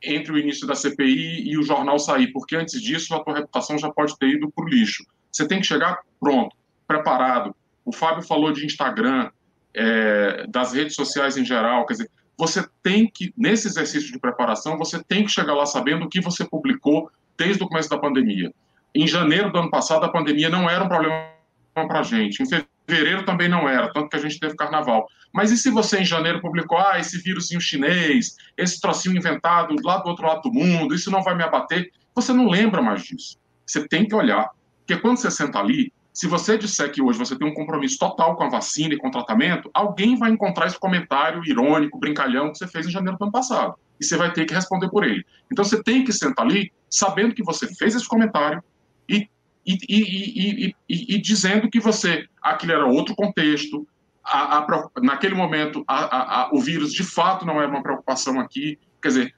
[0.03, 3.79] entre o início da CPI e o jornal sair, porque antes disso a tua reputação
[3.79, 5.05] já pode ter ido para o lixo.
[5.33, 6.55] Você tem que chegar pronto,
[6.87, 7.55] preparado.
[7.85, 9.31] O Fábio falou de Instagram,
[9.75, 14.77] é, das redes sociais em geral, quer dizer, você tem que, nesse exercício de preparação,
[14.77, 18.53] você tem que chegar lá sabendo o que você publicou desde o começo da pandemia.
[18.95, 21.31] Em janeiro do ano passado, a pandemia não era um problema
[21.75, 22.43] para a gente.
[22.43, 25.07] Em fevereiro também não era, tanto que a gente teve carnaval.
[25.33, 29.99] Mas e se você em janeiro publicou, ah, esse vírusinho chinês, esse trocinho inventado lá
[29.99, 31.91] do outro lado do mundo, isso não vai me abater?
[32.15, 33.39] Você não lembra mais disso.
[33.67, 34.49] Você tem que olhar
[34.87, 38.37] Porque quando você senta ali, se você disser que hoje você tem um compromisso total
[38.37, 42.57] com a vacina e com o tratamento, alguém vai encontrar esse comentário irônico, brincalhão que
[42.57, 43.75] você fez em janeiro do ano passado.
[44.01, 45.27] E você vai ter que responder por ele.
[45.53, 48.65] Então você tem que sentar ali sabendo que você fez esse comentário
[49.07, 49.29] e,
[49.67, 53.87] e, e, e dizendo que você, aquilo era outro contexto,
[54.25, 58.79] a, a, naquele momento a, o vírus de fato não era uma preocupação aqui.
[59.03, 59.35] Quer dizer,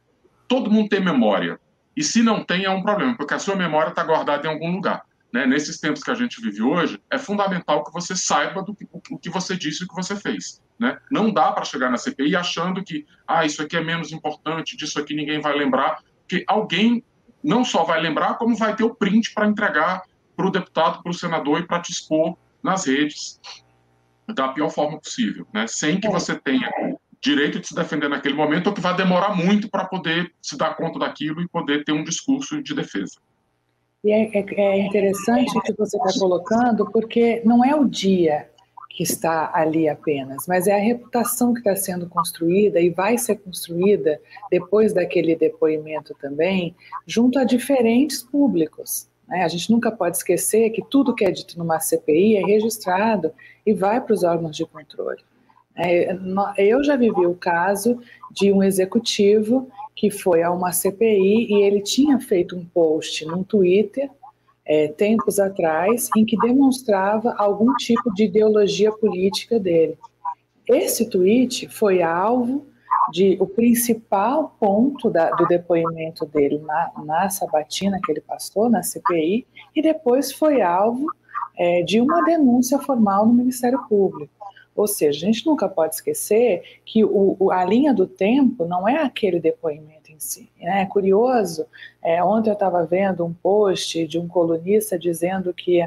[0.47, 1.59] todo mundo tem memória.
[1.97, 4.71] E se não tem, é um problema, porque a sua memória está guardada em algum
[4.71, 8.75] lugar né, nesses tempos que a gente vive hoje, é fundamental que você saiba do
[8.75, 10.63] que, o que você disse e o que você fez.
[10.79, 10.99] Né?
[11.11, 14.99] Não dá para chegar na CPI achando que ah, isso aqui é menos importante, disso
[14.99, 17.05] aqui ninguém vai lembrar, porque alguém
[17.43, 20.03] não só vai lembrar, como vai ter o print para entregar
[20.37, 23.41] para o deputado, para o senador e para te expor nas redes
[24.35, 25.67] da pior forma possível, né?
[25.67, 26.71] sem que você tenha
[27.21, 30.75] direito de se defender naquele momento ou que vai demorar muito para poder se dar
[30.75, 33.21] conta daquilo e poder ter um discurso de defesa.
[34.05, 38.49] E é, é, é interessante o que você está colocando, porque não é o dia
[38.91, 43.37] que está ali apenas, mas é a reputação que está sendo construída e vai ser
[43.37, 46.75] construída depois daquele depoimento também,
[47.07, 49.09] junto a diferentes públicos.
[49.29, 49.45] Né?
[49.45, 53.33] A gente nunca pode esquecer que tudo que é dito numa CPI é registrado
[53.65, 55.23] e vai para os órgãos de controle.
[55.77, 56.17] É,
[56.57, 58.01] eu já vivi o caso
[58.33, 63.43] de um executivo que foi a uma CPI e ele tinha feito um post no
[63.43, 64.09] Twitter
[64.65, 69.99] é, tempos atrás em que demonstrava algum tipo de ideologia política dele.
[70.69, 72.65] Esse tweet foi alvo
[73.11, 78.85] de o principal ponto da, do depoimento dele na, na sabatina que ele passou na
[78.85, 81.07] CPI e depois foi alvo
[81.59, 84.38] é, de uma denúncia formal no Ministério Público.
[84.79, 89.03] Ou seja, a gente nunca pode esquecer que o, a linha do tempo não é
[89.03, 90.49] aquele depoimento em si.
[90.57, 90.83] Né?
[90.83, 91.67] É curioso,
[92.01, 95.83] é, ontem eu estava vendo um post de um colunista dizendo que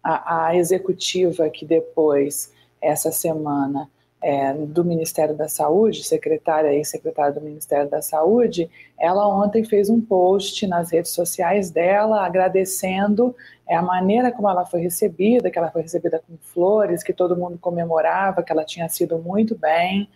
[0.00, 3.90] a, a executiva que depois, essa semana,
[4.26, 9.88] é, do Ministério da Saúde, secretária e secretária do Ministério da Saúde, ela ontem fez
[9.88, 13.36] um post nas redes sociais dela agradecendo
[13.68, 17.36] é, a maneira como ela foi recebida, que ela foi recebida com flores, que todo
[17.36, 20.08] mundo comemorava, que ela tinha sido muito bem.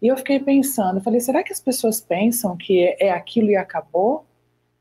[0.00, 4.24] E eu fiquei pensando, falei, será que as pessoas pensam que é aquilo e acabou?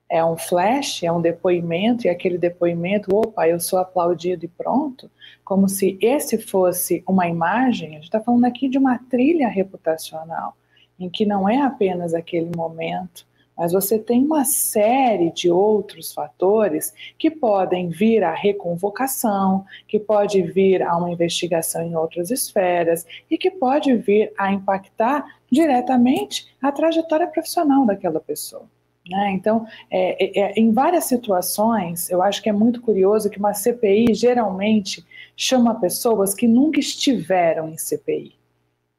[0.10, 5.10] É um flash, é um depoimento, e aquele depoimento, opa, eu sou aplaudido e pronto,
[5.46, 10.56] como se esse fosse uma imagem, a gente está falando aqui de uma trilha reputacional,
[11.00, 16.94] em que não é apenas aquele momento, mas você tem uma série de outros fatores
[17.18, 23.38] que podem vir à reconvocação, que pode vir a uma investigação em outras esferas e
[23.38, 28.66] que pode vir a impactar diretamente a trajetória profissional daquela pessoa.
[29.10, 29.32] Né?
[29.32, 33.56] Então, é, é, é, em várias situações, eu acho que é muito curioso que uma
[33.56, 35.04] CPI geralmente
[35.36, 38.36] chama pessoas que nunca estiveram em CPI.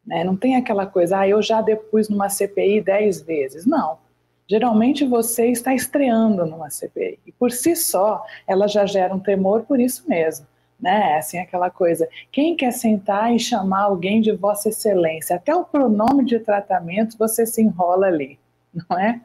[0.04, 0.24] Né?
[0.24, 3.64] Não tem aquela coisa, ah, eu já depus numa CPI dez vezes.
[3.64, 3.98] Não.
[4.48, 7.20] Geralmente você está estreando numa CPI.
[7.24, 10.44] E por si só, ela já gera um temor por isso mesmo.
[10.80, 11.18] Né?
[11.18, 12.08] Assim, aquela coisa.
[12.32, 15.36] Quem quer sentar e chamar alguém de Vossa Excelência?
[15.36, 18.40] Até o pronome de tratamento você se enrola ali,
[18.74, 19.20] não é?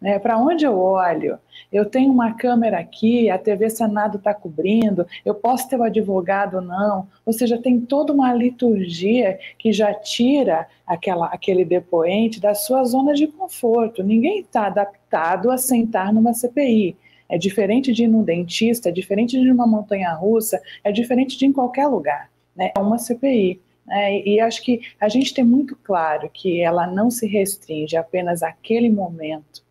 [0.00, 0.18] Né?
[0.18, 1.38] Para onde eu olho?
[1.72, 5.84] Eu tenho uma câmera aqui, a TV Senado está cobrindo, eu posso ter o um
[5.84, 7.08] advogado não.
[7.24, 13.14] Ou seja, tem toda uma liturgia que já tira aquela, aquele depoente da sua zona
[13.14, 14.02] de conforto.
[14.02, 16.96] Ninguém está adaptado a sentar numa CPI.
[17.28, 21.38] É diferente de ir num dentista, é diferente de ir numa montanha russa, é diferente
[21.38, 22.30] de ir em qualquer lugar.
[22.54, 22.70] Né?
[22.76, 23.58] É uma CPI.
[23.90, 28.42] É, e acho que a gente tem muito claro que ela não se restringe apenas
[28.42, 29.62] àquele momento,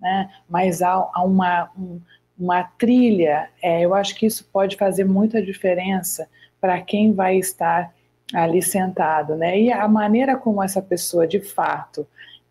[0.00, 2.00] né, mas há, há uma, um,
[2.38, 3.48] uma trilha.
[3.62, 6.28] É, eu acho que isso pode fazer muita diferença
[6.60, 7.92] para quem vai estar
[8.32, 9.34] ali sentado.
[9.36, 12.06] Né, e a maneira como essa pessoa de fato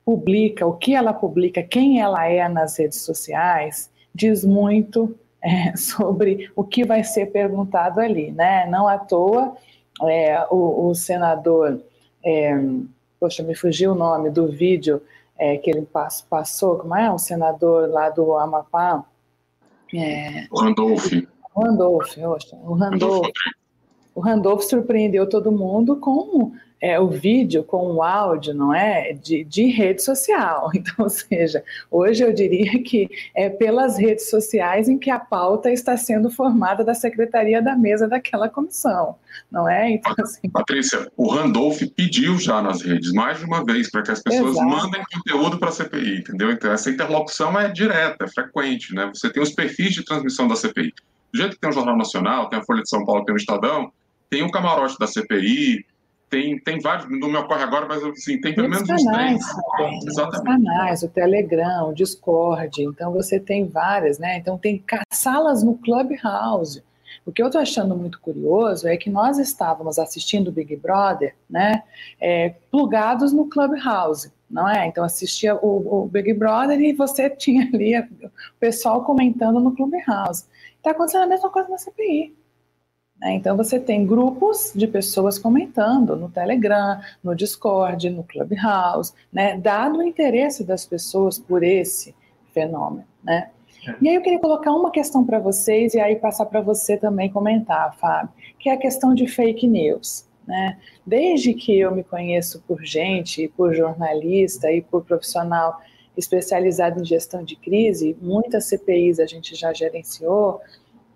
[0.05, 6.51] publica, o que ela publica, quem ela é nas redes sociais, diz muito é, sobre
[6.55, 8.31] o que vai ser perguntado ali.
[8.31, 8.65] Né?
[8.67, 9.55] Não à toa
[10.07, 11.81] é, o, o, senador,
[12.23, 12.57] é,
[13.19, 15.01] poxa, me fugiu o nome do vídeo
[15.39, 15.87] é, que ele
[16.29, 17.09] passou, como é?
[17.09, 19.03] O senador lá do Amapá.
[19.93, 21.11] É, Randolph.
[21.55, 23.29] Randolph, oxa, o Randolph.
[24.13, 26.51] O Randolph surpreendeu todo mundo com
[26.81, 29.13] é, o vídeo com o áudio, não é?
[29.13, 30.71] De, de rede social.
[30.79, 31.61] Então, ou seja,
[31.91, 36.85] hoje eu diria que é pelas redes sociais em que a pauta está sendo formada
[36.85, 39.17] da secretaria da mesa daquela comissão,
[39.51, 39.91] não é?
[39.91, 40.49] Então, assim...
[40.49, 44.51] Patrícia, o Randolph pediu já nas redes mais de uma vez para que as pessoas
[44.51, 44.69] Exato.
[44.69, 46.51] mandem conteúdo para a CPI, entendeu?
[46.51, 49.11] Então, essa interlocução é direta, é frequente, né?
[49.13, 50.93] Você tem os perfis de transmissão da CPI.
[51.33, 53.37] do jeito que tem o Jornal Nacional, tem a Folha de São Paulo, tem o
[53.37, 53.91] Estadão,
[54.29, 55.85] tem o camarote da CPI,
[56.29, 59.41] tem, tem vários, não me ocorre agora, mas assim, tem pelo menos uns três.
[59.77, 60.43] Tem, Exatamente.
[60.43, 64.37] canais, o Telegram, o Discord, então você tem várias, né?
[64.37, 66.83] Então tem salas no Clubhouse.
[67.25, 71.35] O que eu estou achando muito curioso é que nós estávamos assistindo o Big Brother,
[71.49, 71.83] né,
[72.19, 74.87] é, plugados no Clubhouse, não é?
[74.87, 80.45] Então assistia o, o Big Brother e você tinha ali o pessoal comentando no Clubhouse.
[80.77, 82.33] Está acontecendo a mesma coisa na CPI.
[83.21, 83.33] Né?
[83.33, 89.57] Então, você tem grupos de pessoas comentando no Telegram, no Discord, no Clubhouse, né?
[89.57, 92.15] dado o interesse das pessoas por esse
[92.53, 93.05] fenômeno.
[93.23, 93.49] Né?
[93.87, 93.95] É.
[94.01, 97.29] E aí eu queria colocar uma questão para vocês e aí passar para você também
[97.29, 100.27] comentar, Fábio, que é a questão de fake news.
[100.45, 100.77] Né?
[101.05, 105.79] Desde que eu me conheço por gente, por jornalista e por profissional
[106.17, 110.59] especializado em gestão de crise, muitas CPIs a gente já gerenciou,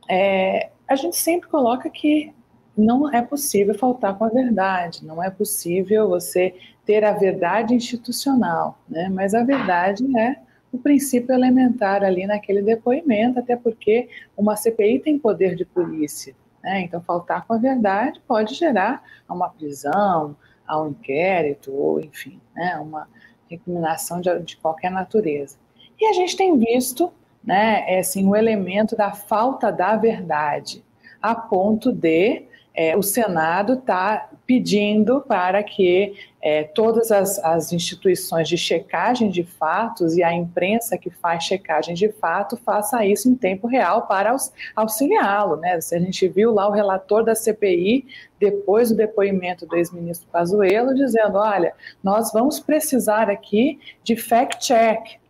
[0.10, 2.34] é, a gente sempre coloca que
[2.78, 8.80] não é possível faltar com a verdade, não é possível você ter a verdade institucional,
[8.90, 9.10] né?
[9.10, 10.38] mas a verdade é
[10.72, 16.36] o princípio elementar ali naquele depoimento, até porque uma CPI tem poder de polícia.
[16.64, 16.82] Né?
[16.82, 20.36] Então, faltar com a verdade pode gerar uma prisão,
[20.66, 22.78] a um inquérito, ou enfim, né?
[22.78, 23.08] uma
[23.50, 25.58] recriminação de, de qualquer natureza.
[26.00, 30.84] E a gente tem visto né, é, assim, o elemento da falta da verdade,
[31.22, 32.44] a ponto de
[32.76, 39.30] é, o Senado estar tá pedindo para que é, todas as, as, instituições de checagem
[39.30, 44.06] de fatos e a imprensa que faz checagem de fato faça isso em tempo real
[44.08, 44.36] para
[44.76, 45.56] auxiliá-lo.
[45.58, 45.76] Né?
[45.76, 48.06] A gente viu lá o relator da CPI,
[48.40, 51.74] depois do depoimento do ex-ministro Pazuello, dizendo, olha,
[52.04, 55.23] nós vamos precisar aqui de fact-check,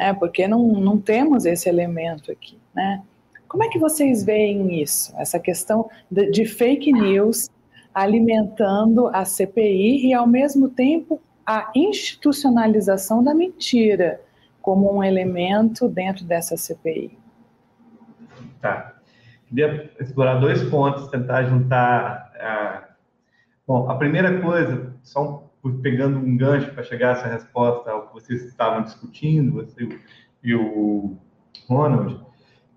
[0.00, 0.14] né?
[0.14, 2.58] porque não, não temos esse elemento aqui.
[2.74, 3.02] Né?
[3.46, 7.50] Como é que vocês veem isso, essa questão de, de fake news
[7.94, 14.20] alimentando a CPI e, ao mesmo tempo, a institucionalização da mentira
[14.62, 17.18] como um elemento dentro dessa CPI?
[18.60, 18.94] Tá.
[19.48, 22.30] Queria explorar dois pontos, tentar juntar.
[22.40, 22.84] A...
[23.66, 25.49] Bom, a primeira coisa, só
[25.82, 29.88] pegando um gancho para chegar a essa resposta ao que vocês estavam discutindo, você
[30.42, 31.16] e o
[31.68, 32.24] Ronald,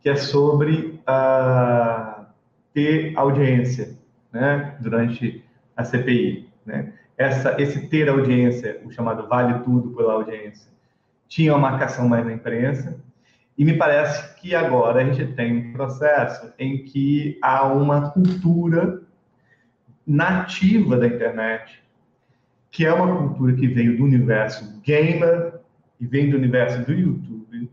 [0.01, 2.25] que é sobre uh,
[2.73, 3.97] ter audiência
[4.31, 5.43] né, durante
[5.75, 6.49] a CPI.
[6.65, 6.93] Né?
[7.17, 10.71] Essa, esse ter audiência, o chamado vale tudo pela audiência,
[11.27, 12.99] tinha uma marcação mais na imprensa,
[13.57, 19.01] e me parece que agora a gente tem um processo em que há uma cultura
[20.05, 21.82] nativa da internet
[22.73, 25.59] que é uma cultura que veio do universo gamer
[25.99, 27.71] e vem do universo do YouTube,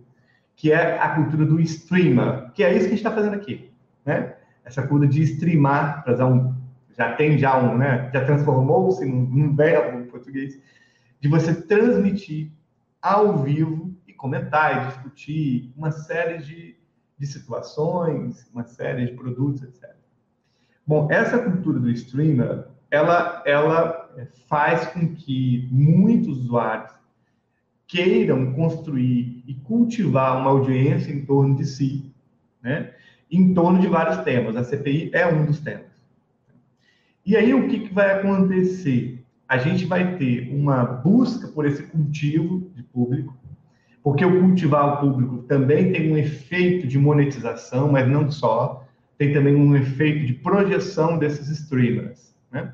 [0.54, 3.72] que é a cultura do streamer, que é isso que a gente está fazendo aqui,
[4.04, 4.36] né?
[4.62, 6.54] Essa cultura de streamar, para usar um,
[6.98, 8.10] já tem já um, né?
[8.12, 10.60] Já transformou-se num, num verbo em português,
[11.18, 12.52] de você transmitir
[13.00, 16.76] ao vivo e comentar e discutir uma série de,
[17.18, 19.94] de situações, uma série de produtos, etc.
[20.86, 24.09] Bom, essa cultura do streamer, ela, ela
[24.48, 26.92] faz com que muitos usuários
[27.86, 32.12] queiram construir e cultivar uma audiência em torno de si,
[32.62, 32.92] né?
[33.30, 34.56] em torno de vários temas.
[34.56, 35.90] A CPI é um dos temas.
[37.24, 39.24] E aí, o que, que vai acontecer?
[39.48, 43.36] A gente vai ter uma busca por esse cultivo de público,
[44.02, 48.86] porque o cultivar o público também tem um efeito de monetização, mas não só,
[49.18, 52.34] tem também um efeito de projeção desses streamers.
[52.50, 52.72] Né?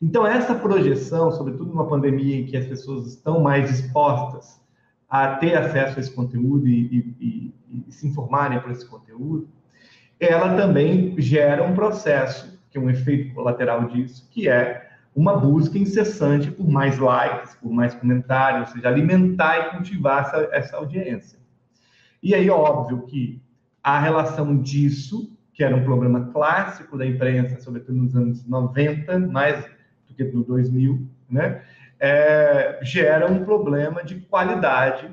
[0.00, 4.60] Então, essa projeção, sobretudo numa pandemia em que as pessoas estão mais dispostas
[5.08, 9.48] a ter acesso a esse conteúdo e, e, e, e se informarem por esse conteúdo,
[10.20, 15.78] ela também gera um processo, que é um efeito colateral disso, que é uma busca
[15.78, 21.38] incessante por mais likes, por mais comentários, ou seja, alimentar e cultivar essa, essa audiência.
[22.22, 23.40] E aí, óbvio que
[23.82, 29.64] a relação disso, que era um problema clássico da imprensa, sobretudo nos anos 90, mais
[30.24, 31.62] do que no 2000, né?
[31.98, 35.10] É, gera um problema de qualidade,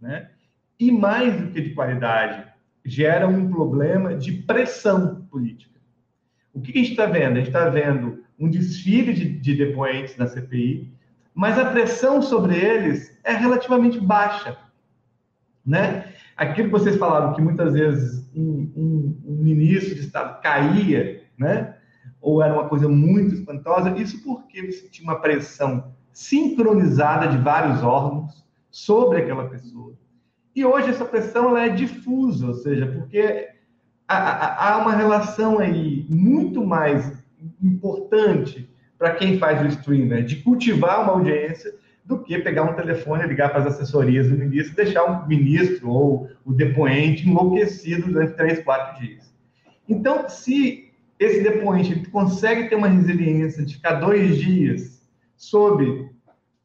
[0.00, 0.30] né?
[0.78, 2.44] E mais do que de qualidade,
[2.84, 5.80] gera um problema de pressão política.
[6.52, 7.32] O que a gente está vendo?
[7.32, 10.92] A gente está vendo um desfile de, de depoentes da CPI,
[11.34, 14.56] mas a pressão sobre eles é relativamente baixa,
[15.64, 16.12] né?
[16.36, 21.76] Aquilo que vocês falaram que muitas vezes um, um, um ministro de Estado caía, né?
[22.24, 23.90] Ou era uma coisa muito espantosa.
[23.98, 29.92] Isso porque você tinha uma pressão sincronizada de vários órgãos sobre aquela pessoa.
[30.56, 33.48] E hoje essa pressão ela é difusa, ou seja, porque
[34.08, 37.12] há, uma relação aí muito mais
[37.62, 43.26] importante para quem faz o streamer de cultivar uma audiência do que pegar um telefone,
[43.26, 48.34] ligar para as assessorias do ministro e deixar o ministro ou o depoente enlouquecido durante
[48.34, 49.34] três, quatro dias.
[49.88, 50.83] Então, se
[51.18, 55.02] esse depoente consegue ter uma resiliência de ficar dois dias
[55.36, 56.10] sob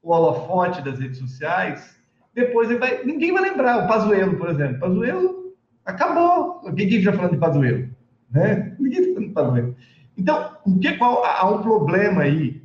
[0.02, 2.00] o holofote das redes sociais,
[2.34, 3.84] depois ele vai, ninguém vai lembrar.
[3.84, 4.80] O Pazuello, por exemplo.
[4.80, 5.54] Pazuello
[5.86, 6.62] acabou.
[6.72, 7.90] Ninguém já falando de Pazuello.
[8.32, 8.76] Né?
[8.80, 9.76] Ninguém está falando de Pazuello.
[10.18, 12.62] Então, o que, qual, há um problema aí,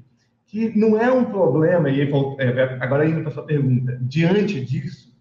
[0.47, 5.15] que não é um problema, e é, agora indo para a sua pergunta, diante disso,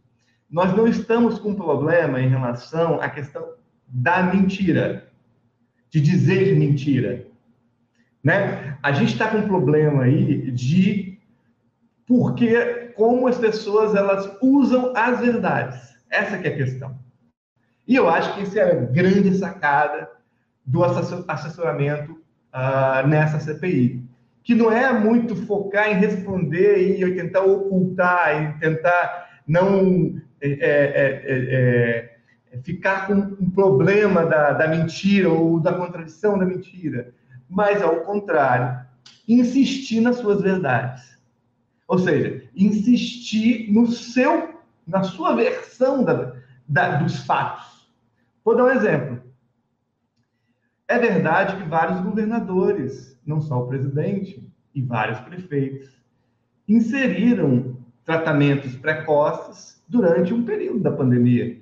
[0.49, 3.53] nós não estamos com um problema em relação à questão
[3.87, 5.11] da mentira,
[5.93, 7.27] de dizer mentira.
[8.23, 8.75] Né?
[8.81, 11.19] A gente está com um problema aí de
[12.07, 15.93] porque como as pessoas elas usam as verdades.
[16.09, 16.97] Essa que é a questão.
[17.87, 20.09] E eu acho que isso é a grande sacada
[20.65, 24.03] do assessoramento uh, nessa CPI,
[24.43, 30.53] que não é muito focar em responder e tentar ocultar, e tentar não é, é,
[30.55, 32.12] é, é,
[32.61, 37.13] ficar com um problema da, da mentira ou da contradição da mentira,
[37.49, 38.85] mas ao contrário,
[39.27, 41.13] insistir nas suas verdades
[41.87, 46.33] ou seja, insistir no seu, na sua versão da,
[46.67, 47.87] da, dos fatos.
[48.43, 49.21] Vou dar um exemplo.
[50.87, 54.43] É verdade que vários governadores, não só o presidente,
[54.73, 56.01] e vários prefeitos,
[56.67, 61.61] inseriram tratamentos precoces durante um período da pandemia.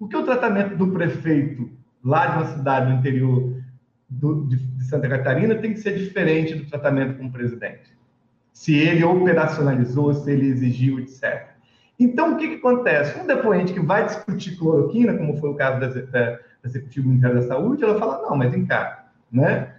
[0.00, 1.70] Porque o tratamento do prefeito
[2.04, 3.62] lá de uma cidade do interior
[4.08, 8.00] do, de, de Santa Catarina tem que ser diferente do tratamento com o presidente
[8.60, 11.48] se ele operacionalizou, se ele exigiu, etc.
[11.98, 13.18] Então, o que, que acontece?
[13.18, 17.36] Um depoente que vai discutir cloroquina, como foi o caso da, da, da Executiva Ministério
[17.36, 19.76] da Saúde, ela fala, não, mas vem cá, né?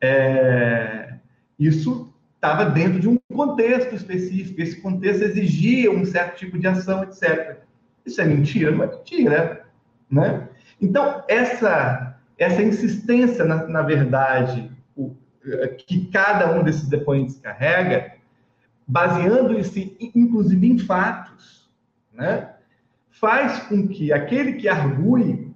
[0.00, 1.14] É,
[1.58, 7.02] isso estava dentro de um contexto específico, esse contexto exigia um certo tipo de ação,
[7.02, 7.58] etc.
[8.10, 8.72] Isso é mentira?
[8.72, 9.64] Não é mentira,
[10.10, 10.48] né?
[10.80, 15.14] Então, essa, essa insistência na, na verdade o,
[15.86, 18.14] que cada um desses depoentes carrega,
[18.84, 21.70] baseando-se inclusive em fatos,
[22.12, 22.54] né,
[23.10, 25.54] faz com que aquele que argue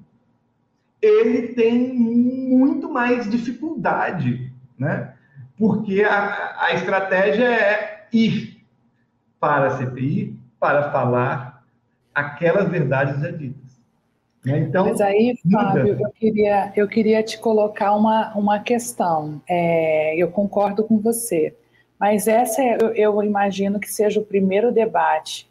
[1.03, 5.15] ele tem muito mais dificuldade, né?
[5.57, 8.65] Porque a, a estratégia é ir
[9.39, 11.54] para a CPI para falar
[12.15, 13.65] aquelas verdades já ditas.
[14.45, 14.59] Né?
[14.61, 19.41] Então, Mas aí, Fábio, eu queria, eu queria te colocar uma, uma questão.
[19.49, 21.57] É, eu concordo com você.
[21.99, 25.49] Mas essa é, eu, eu, imagino que seja o primeiro debate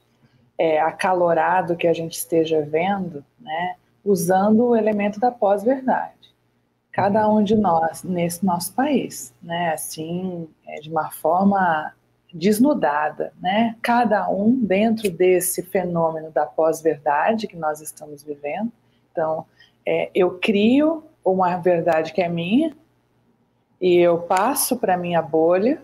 [0.57, 6.13] é, acalorado que a gente esteja vendo, né, usando o elemento da pós-verdade.
[6.91, 7.37] Cada uhum.
[7.37, 11.91] um de nós nesse nosso país, né, assim, é, de uma forma
[12.33, 18.71] desnudada, né, cada um dentro desse fenômeno da pós-verdade que nós estamos vivendo.
[19.11, 19.45] Então,
[19.85, 22.75] é, eu crio uma verdade que é minha
[23.79, 25.81] e eu passo para minha bolha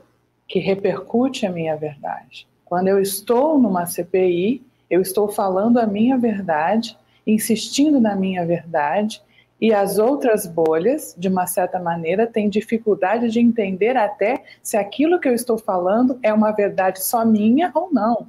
[0.48, 2.48] que repercute a minha verdade.
[2.66, 9.22] Quando eu estou numa CPI, eu estou falando a minha verdade, insistindo na minha verdade,
[9.62, 15.20] e as outras bolhas, de uma certa maneira, têm dificuldade de entender até se aquilo
[15.20, 18.28] que eu estou falando é uma verdade só minha ou não.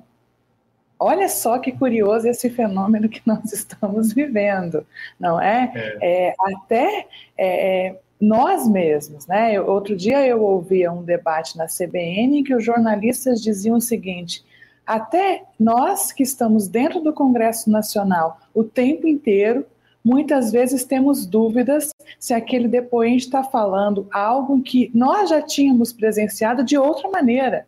[0.99, 4.87] Olha só que curioso esse fenômeno que nós estamos vivendo,
[5.19, 5.73] não é?
[6.03, 6.29] é.
[6.29, 7.07] é até
[7.39, 9.55] é, nós mesmos, né?
[9.55, 13.81] Eu, outro dia eu ouvia um debate na CBN em que os jornalistas diziam o
[13.81, 14.45] seguinte:
[14.85, 19.65] até nós que estamos dentro do Congresso Nacional o tempo inteiro,
[20.05, 26.65] muitas vezes temos dúvidas se aquele depoente está falando algo que nós já tínhamos presenciado
[26.65, 27.67] de outra maneira,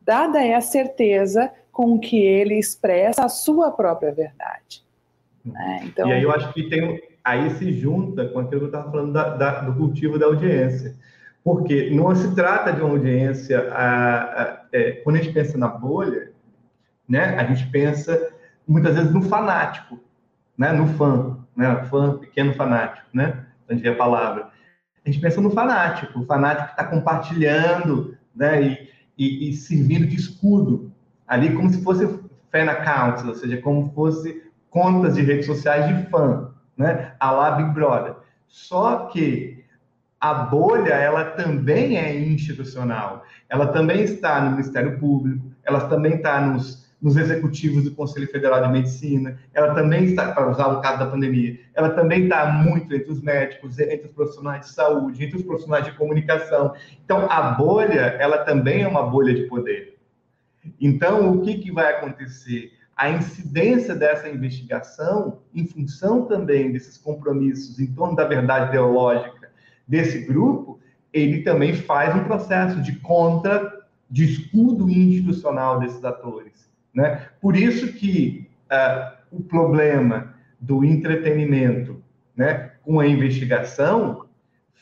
[0.00, 4.82] dada é a certeza com que ele expressa a sua própria verdade.
[5.44, 5.80] Né?
[5.84, 8.90] Então, e aí eu acho que tem, aí se junta com aquilo que eu estava
[8.90, 10.94] falando da, da, do cultivo da audiência.
[11.42, 13.68] Porque não se trata de uma audiência.
[13.72, 16.30] A, a, é, quando a gente pensa na bolha,
[17.08, 18.32] né, a gente pensa
[18.66, 19.98] muitas vezes no fanático,
[20.56, 24.48] né, no fã, né, fã, pequeno fanático, né, a gente vê a palavra.
[25.04, 28.88] A gente pensa no fanático, o fanático que está compartilhando né, e,
[29.18, 30.92] e, e, servindo de escudo,
[31.26, 32.06] ali como se fosse
[32.50, 37.14] fan accounts, ou seja, como fosse contas de redes sociais de fã né?
[37.18, 38.14] A lá Big Brother.
[38.48, 39.64] Só que
[40.20, 43.24] a bolha, ela também é institucional.
[43.48, 48.62] Ela também está no Ministério Público, ela também está nos, nos executivos do Conselho Federal
[48.62, 52.94] de Medicina, ela também está, para usar o caso da pandemia, ela também está muito
[52.94, 56.72] entre os médicos, entre os profissionais de saúde, entre os profissionais de comunicação.
[57.04, 59.98] Então, a bolha, ela também é uma bolha de poder.
[60.80, 62.70] Então, o que, que vai acontecer?
[62.96, 69.50] A incidência dessa investigação, em função também desses compromissos em torno da verdade ideológica
[69.88, 70.78] desse grupo,
[71.12, 76.71] ele também faz um processo de contra, de escudo institucional desses atores.
[76.94, 77.26] Né?
[77.40, 82.02] Por isso que uh, o problema do entretenimento
[82.36, 84.26] né, com a investigação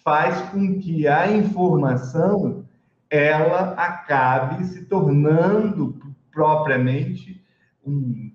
[0.04, 2.64] faz com que a informação
[3.08, 5.98] ela acabe se tornando
[6.30, 7.44] propriamente
[7.84, 8.32] um,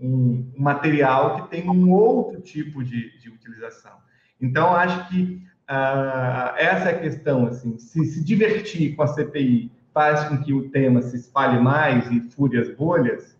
[0.00, 3.92] um, material que tem um outro tipo de, de utilização.
[4.40, 9.70] Então, acho que uh, essa é a questão, assim, se se divertir com a CPI
[9.96, 13.34] faz com que o tema se espalhe mais e fure as bolhas,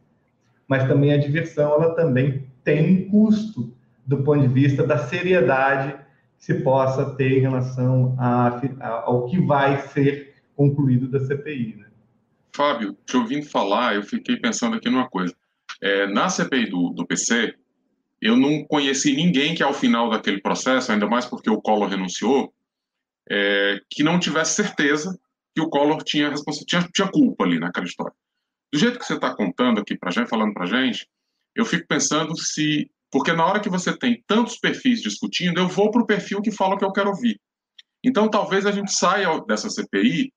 [0.67, 3.77] mas também a diversão, ela também tem um custo
[4.07, 5.93] do ponto de vista da seriedade
[6.39, 11.77] que se possa ter em relação a, a, ao que vai ser concluído da CPI.
[11.77, 11.89] Né?
[12.55, 15.35] Fábio, te ouvindo falar, eu fiquei pensando aqui numa coisa.
[15.83, 17.55] É, na CPI do, do PC,
[18.19, 22.51] eu não conheci ninguém que ao final daquele processo, ainda mais porque o Collor renunciou,
[23.29, 25.21] é, que não tivesse certeza
[25.57, 26.31] que o Collor tinha,
[26.67, 28.13] tinha, tinha culpa ali naquela história.
[28.71, 31.09] Do jeito que você está contando aqui para gente, falando para gente,
[31.55, 35.91] eu fico pensando se, porque na hora que você tem tantos perfis discutindo, eu vou
[35.91, 37.41] para o perfil que fala o que eu quero ouvir.
[38.05, 40.31] Então, talvez a gente saia dessa CPI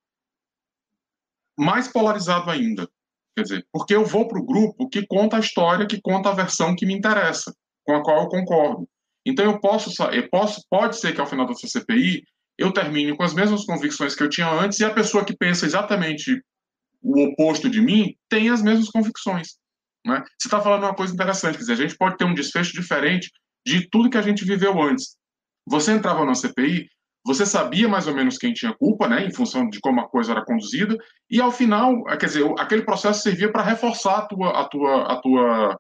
[1.60, 2.90] mais polarizado ainda.
[3.36, 6.34] Quer dizer, porque eu vou para o grupo que conta a história, que conta a
[6.34, 7.54] versão que me interessa,
[7.84, 8.88] com a qual eu concordo.
[9.26, 12.24] Então, eu posso, eu posso pode ser que ao final dessa CPI
[12.60, 15.66] eu termine com as mesmas convicções que eu tinha antes e a pessoa que pensa
[15.66, 16.44] exatamente
[17.02, 19.58] o oposto de mim tem as mesmas convicções.
[20.06, 20.22] Né?
[20.38, 23.32] Você está falando uma coisa interessante, quer dizer, a gente pode ter um desfecho diferente
[23.66, 25.16] de tudo que a gente viveu antes.
[25.66, 26.90] Você entrava na CPI,
[27.26, 30.32] você sabia mais ou menos quem tinha culpa, né, em função de como a coisa
[30.34, 30.98] era conduzida,
[31.30, 35.22] e ao final, quer dizer, aquele processo servia para reforçar a tua, a tua, a
[35.22, 35.80] tua,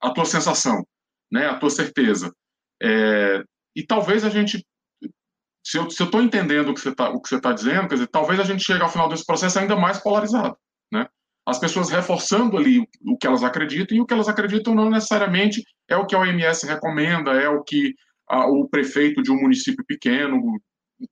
[0.00, 0.86] a tua sensação,
[1.30, 2.32] né, a tua certeza.
[2.82, 3.42] É,
[3.74, 4.64] e talvez a gente
[5.68, 7.12] se eu estou entendendo o que você está
[7.42, 10.56] tá dizendo, quer dizer, talvez a gente chegue ao final desse processo ainda mais polarizado,
[10.90, 11.06] né?
[11.46, 15.62] As pessoas reforçando ali o que elas acreditam e o que elas acreditam não necessariamente
[15.86, 17.94] é o que a OMS recomenda, é o que
[18.26, 20.40] a, o prefeito de um município pequeno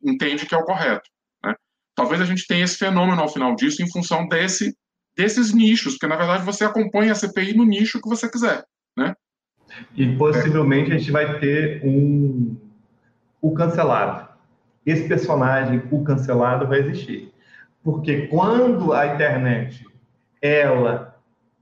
[0.03, 1.07] entende que é o correto,
[1.45, 1.55] né?
[1.95, 4.75] Talvez a gente tenha esse fenômeno ao final disso em função desse
[5.15, 8.65] desses nichos, porque na verdade você acompanha a CPI no nicho que você quiser,
[8.97, 9.15] né?
[9.95, 12.57] E possivelmente a gente vai ter um
[13.43, 14.36] o cancelado
[14.87, 17.35] esse personagem, o cancelado, vai existir.
[17.83, 19.85] Porque quando a internet
[20.41, 21.17] ela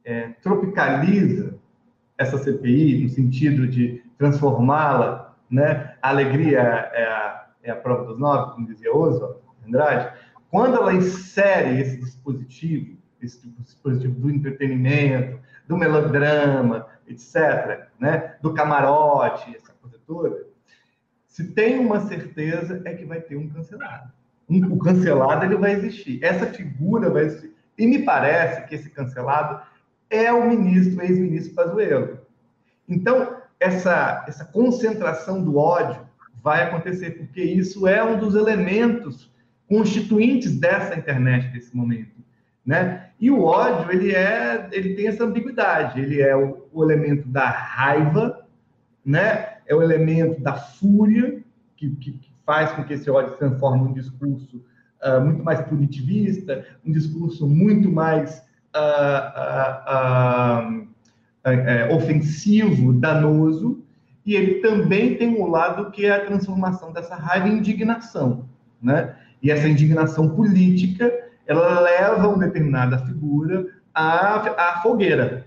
[0.05, 1.59] é, tropicaliza
[2.19, 5.95] essa CPI no sentido de transformá-la, né?
[6.03, 10.15] A alegria é a, é a prova dos nove, como dizia Oswald Andrade.
[10.51, 18.37] Quando ela insere esse dispositivo, esse dispositivo do entretenimento, do melodrama, etc., né?
[18.41, 20.47] Do camarote, essa coisa toda,
[21.35, 24.09] se tem uma certeza, é que vai ter um cancelado.
[24.49, 26.23] Um, o cancelado ele vai existir.
[26.23, 27.53] Essa figura vai existir.
[27.77, 29.61] E me parece que esse cancelado
[30.09, 32.21] é o ministro, ex-ministro Pazuello.
[32.89, 36.03] Então, essa, essa concentração do ódio
[36.41, 39.29] vai acontecer, porque isso é um dos elementos
[39.69, 42.15] constituintes dessa internet nesse momento.
[42.65, 43.09] Né?
[43.19, 46.01] E o ódio, ele, é, ele tem essa ambiguidade.
[46.01, 48.47] Ele é o, o elemento da raiva,
[49.05, 49.54] né?
[49.67, 51.43] É o elemento da fúria,
[51.77, 54.63] que, que, faz com que esse ódio se transforme num discurso
[55.03, 58.43] uh, muito mais punitivista, um discurso muito mais
[58.77, 59.31] uh,
[61.49, 63.83] uh, ofensivo, danoso,
[64.27, 68.49] e ele também tem um lado que é a transformação dessa raiva em indignação,
[68.81, 69.17] né?
[69.43, 71.13] E essa indignação política,
[71.47, 75.47] ela leva uma determinada figura à, à fogueira,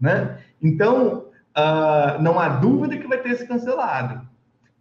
[0.00, 0.38] né?
[0.60, 1.25] Então,
[1.56, 4.26] uh, não há dúvida que vai ter esse cancelado.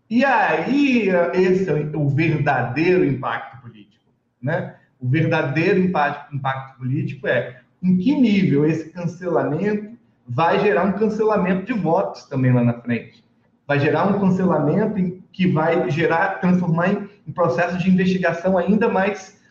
[0.09, 4.05] E aí, esse é o verdadeiro impacto político.
[4.41, 4.75] Né?
[4.99, 9.95] O verdadeiro impacto, impacto político é em que nível esse cancelamento
[10.27, 13.23] vai gerar um cancelamento de votos também lá na frente.
[13.67, 19.41] Vai gerar um cancelamento que vai gerar, transformar em, em processos de investigação ainda mais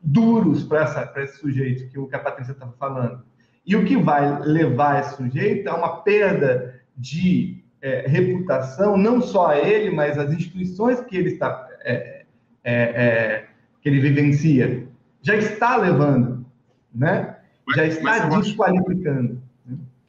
[0.00, 3.22] duros para esse sujeito que, que a Patrícia estava falando.
[3.68, 9.48] E o que vai levar esse sujeito a uma perda de é, reputação, não só
[9.48, 12.24] a ele, mas as instituições que ele está é,
[12.64, 13.48] é, é,
[13.82, 14.88] que ele vivencia,
[15.20, 16.46] já está levando,
[16.94, 17.36] né?
[17.76, 19.42] já está desqualificando.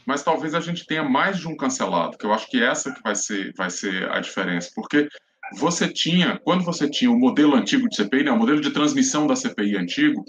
[0.05, 3.03] Mas talvez a gente tenha mais de um cancelado, que eu acho que essa que
[3.03, 5.09] vai ser, vai ser a diferença, porque
[5.57, 9.27] você tinha, quando você tinha o modelo antigo de CPI, né, o modelo de transmissão
[9.27, 10.23] da CPI antigo,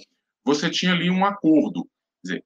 [0.44, 1.84] você tinha ali um acordo.
[1.84, 2.44] Quer dizer,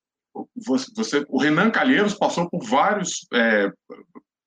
[0.56, 3.70] você, você o Renan Calheiros passou por vários é,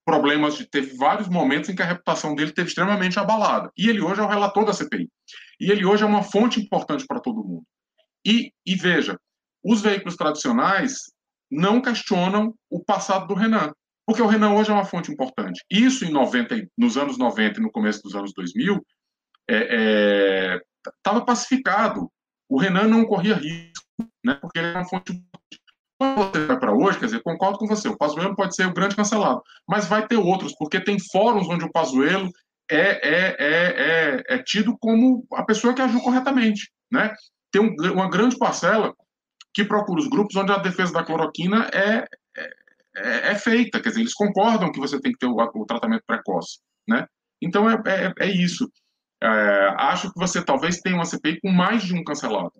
[0.05, 3.69] problemas, de, teve vários momentos em que a reputação dele teve extremamente abalada.
[3.77, 5.09] E ele hoje é o relator da CPI.
[5.59, 7.63] E ele hoje é uma fonte importante para todo mundo.
[8.25, 9.19] E, e veja,
[9.63, 11.11] os veículos tradicionais
[11.51, 13.73] não questionam o passado do Renan,
[14.05, 15.63] porque o Renan hoje é uma fonte importante.
[15.69, 18.81] Isso em 90, nos anos 90 e no começo dos anos 2000
[19.49, 22.09] estava é, é, pacificado.
[22.49, 23.85] O Renan não corria risco,
[24.23, 25.66] né, porque ele é uma fonte importante.
[25.97, 28.73] Quando você vai para hoje, quer dizer, concordo com você, o Pazuello pode ser o
[28.73, 32.29] grande cancelado, mas vai ter outros, porque tem fóruns onde o Pazuello
[32.69, 37.13] é, é, é, é, é tido como a pessoa que agiu corretamente, né?
[37.51, 38.93] Tem um, uma grande parcela
[39.53, 42.05] que procura os grupos onde a defesa da cloroquina é,
[42.95, 46.03] é, é, feita, quer dizer, eles concordam que você tem que ter o, o tratamento
[46.05, 47.07] precoce, né?
[47.41, 48.69] Então é, é, é isso.
[49.21, 52.53] É, acho que você talvez tenha uma CPI com mais de um cancelado?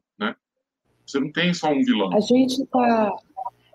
[1.08, 2.14] Você não tem só um vilão.
[2.14, 3.16] A gente está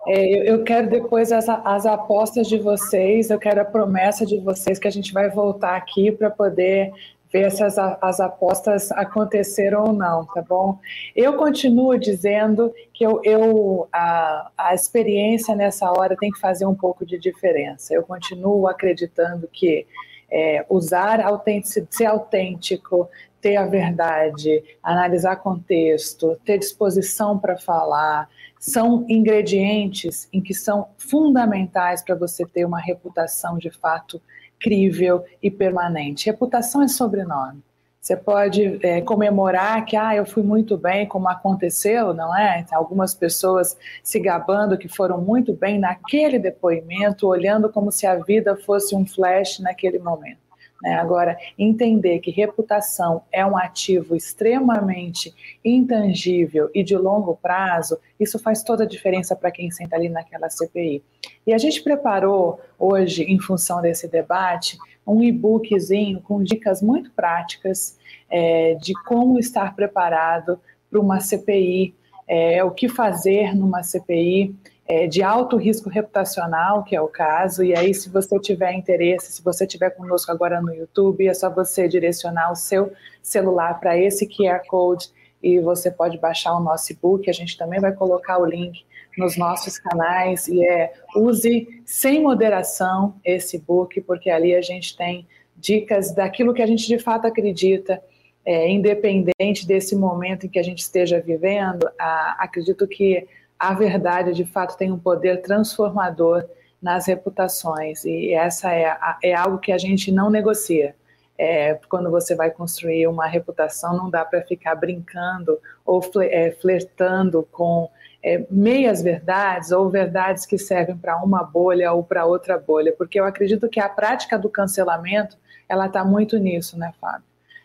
[0.07, 4.77] é, eu quero depois as, as apostas de vocês, eu quero a promessa de vocês
[4.77, 6.91] que a gente vai voltar aqui para poder
[7.31, 10.77] ver se as, as apostas aconteceram ou não, tá bom?
[11.15, 16.75] Eu continuo dizendo que eu, eu a, a experiência nessa hora tem que fazer um
[16.75, 17.93] pouco de diferença.
[17.93, 19.87] Eu continuo acreditando que
[20.29, 23.09] é, usar autêntico, ser autêntico,
[23.43, 32.01] ter a verdade, analisar contexto, ter disposição para falar, são ingredientes em que são fundamentais
[32.01, 34.21] para você ter uma reputação de fato
[34.57, 36.27] crível e permanente.
[36.27, 37.61] Reputação é sobrenome.
[37.99, 42.65] Você pode é, comemorar que ah, eu fui muito bem, como aconteceu, não é?
[42.71, 48.55] Algumas pessoas se gabando que foram muito bem naquele depoimento, olhando como se a vida
[48.55, 50.42] fosse um flash naquele momento.
[50.83, 50.95] Né?
[50.95, 58.61] Agora, entender que reputação é um ativo extremamente intangível e de longo prazo, isso faz
[58.61, 61.01] toda a diferença para quem senta ali naquela CPI.
[61.47, 64.77] E a gente preparou hoje, em função desse debate,
[65.07, 67.97] um e-bookzinho com dicas muito práticas
[68.29, 70.59] é, de como estar preparado
[70.89, 71.95] para uma CPI,
[72.27, 74.53] é, o que fazer numa CPI
[74.85, 79.31] é, de alto risco reputacional, que é o caso, e aí se você tiver interesse,
[79.31, 83.97] se você estiver conosco agora no YouTube, é só você direcionar o seu celular para
[83.97, 85.09] esse QR Code
[85.41, 88.85] e você pode baixar o nosso e-book, a gente também vai colocar o link
[89.17, 90.47] nos nossos canais.
[90.47, 96.61] E é use sem moderação esse book, porque ali a gente tem dicas daquilo que
[96.61, 98.01] a gente de fato acredita,
[98.45, 103.27] é, independente desse momento em que a gente esteja vivendo, a, acredito que
[103.63, 106.45] a verdade de fato tem um poder transformador
[106.81, 110.93] nas reputações e essa é, é algo que a gente não negocia.
[111.37, 117.47] É, quando você vai construir uma reputação, não dá para ficar brincando ou é, flertando
[117.53, 117.89] com
[118.21, 123.17] é, meias verdades ou verdades que servem para uma bolha ou para outra bolha, porque
[123.17, 125.37] eu acredito que a prática do cancelamento
[125.69, 127.23] ela está muito nisso, né, Fábio?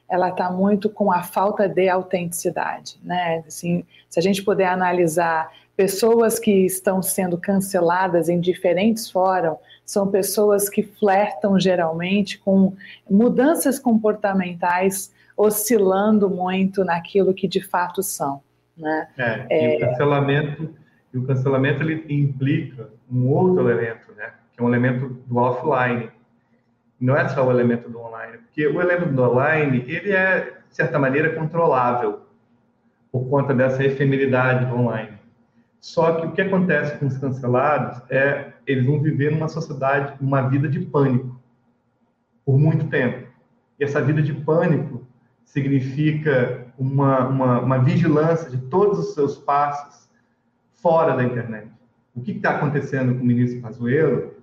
[0.08, 3.42] Ela está muito com a falta de autenticidade, né?
[3.46, 10.08] Assim, se a gente puder analisar pessoas que estão sendo canceladas em diferentes fóruns são
[10.08, 12.74] pessoas que flertam geralmente com
[13.08, 18.42] mudanças comportamentais oscilando muito naquilo que de fato são.
[18.76, 19.08] Né?
[19.16, 19.74] É, é...
[19.74, 20.74] E o cancelamento,
[21.14, 24.32] e o cancelamento ele implica um outro elemento, né?
[24.52, 26.10] que é um elemento do offline.
[27.00, 30.74] Não é só o elemento do online, porque o elemento do online ele é, de
[30.74, 32.22] certa maneira, controlável
[33.12, 35.17] por conta dessa efemeridade do online.
[35.80, 40.42] Só que o que acontece com os cancelados é eles vão viver numa sociedade, uma
[40.42, 41.40] vida de pânico
[42.44, 43.28] por muito tempo.
[43.78, 45.06] E essa vida de pânico
[45.44, 50.08] significa uma, uma, uma vigilância de todos os seus passos
[50.74, 51.68] fora da internet.
[52.14, 54.34] O que está acontecendo com o ministro Pazuello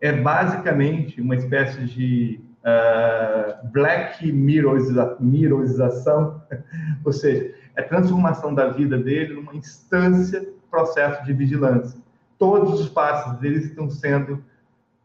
[0.00, 6.42] é basicamente uma espécie de uh, black mirrorização,
[7.04, 12.00] ou seja, é a transformação da vida dele numa instância processo de vigilância.
[12.38, 14.42] Todos os passos deles estão sendo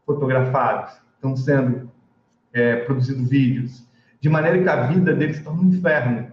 [0.06, 1.90] fotografados, estão sendo
[2.54, 3.86] é, produzidos vídeos,
[4.18, 6.32] de maneira que a vida deles está no inferno.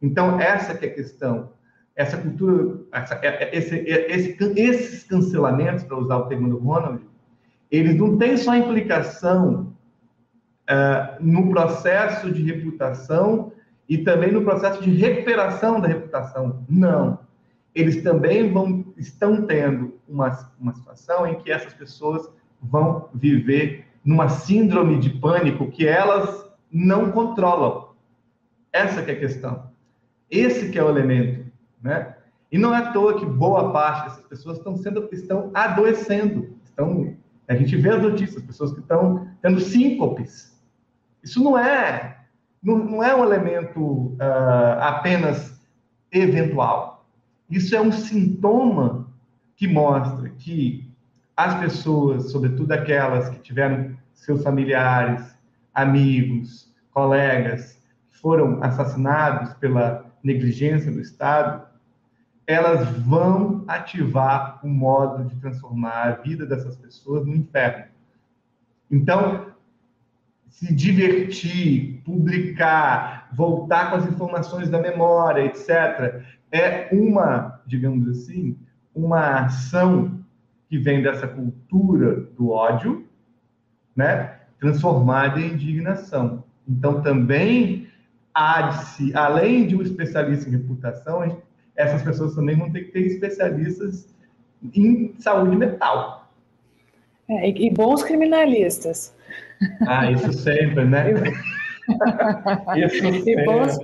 [0.00, 1.50] Então, essa que é a questão.
[1.96, 6.58] Essa cultura, essa, é, é, esse, é, esse, esses cancelamentos, para usar o termo do
[6.58, 7.02] Ronald,
[7.70, 9.74] eles não têm só implicação
[10.70, 13.52] uh, no processo de reputação
[13.88, 16.64] e também no processo de recuperação da reputação.
[16.68, 17.18] Não
[17.80, 22.28] eles também vão estão tendo uma, uma situação em que essas pessoas
[22.60, 27.90] vão viver numa síndrome de pânico que elas não controlam.
[28.72, 29.70] Essa que é a questão.
[30.30, 31.50] Esse que é o elemento,
[31.82, 32.16] né?
[32.50, 37.14] E não é à toa que boa parte dessas pessoas estão sendo estão adoecendo, estão
[37.46, 40.58] a gente vê as notícias, pessoas que estão tendo síncopes.
[41.22, 42.18] Isso não é
[42.62, 45.60] não, não é um elemento uh, apenas
[46.10, 46.97] eventual.
[47.50, 49.08] Isso é um sintoma
[49.56, 50.88] que mostra que
[51.36, 55.36] as pessoas, sobretudo aquelas que tiveram seus familiares,
[55.72, 57.80] amigos, colegas,
[58.10, 61.66] foram assassinados pela negligência do Estado,
[62.46, 67.84] elas vão ativar o modo de transformar a vida dessas pessoas no inferno.
[68.90, 69.52] Então,
[70.48, 78.56] se divertir, publicar, voltar com as informações da memória, etc., é uma, digamos assim,
[78.94, 80.18] uma ação
[80.68, 83.06] que vem dessa cultura do ódio,
[83.94, 86.44] né, transformada em indignação.
[86.66, 87.88] Então, também
[88.34, 91.42] há de se, além de um especialista em reputação,
[91.76, 94.14] essas pessoas também vão ter que ter especialistas
[94.74, 96.30] em saúde mental.
[97.28, 99.14] É, e, bons criminalistas.
[99.86, 101.12] Ah, isso sempre, né?
[102.76, 103.28] isso.
[103.28, 103.78] E bons,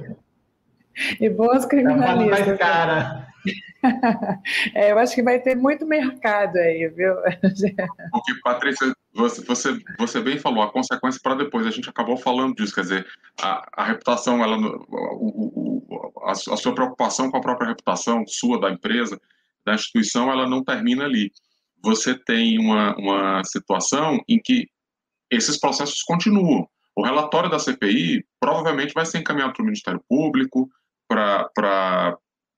[1.21, 2.41] e bons criminalistas.
[2.41, 3.35] É mais cara.
[4.75, 7.15] É, eu acho que vai ter muito mercado aí, viu?
[8.11, 12.55] Porque, Patrícia, você, você, você bem falou, a consequência para depois, a gente acabou falando
[12.55, 13.07] disso, quer dizer,
[13.41, 18.59] a, a reputação, ela, o, o, a, a sua preocupação com a própria reputação sua,
[18.59, 19.21] da empresa,
[19.65, 21.31] da instituição, ela não termina ali.
[21.83, 24.69] Você tem uma, uma situação em que
[25.31, 26.67] esses processos continuam.
[26.97, 30.69] O relatório da CPI provavelmente vai ser encaminhado para o Ministério Público,
[31.09, 31.51] para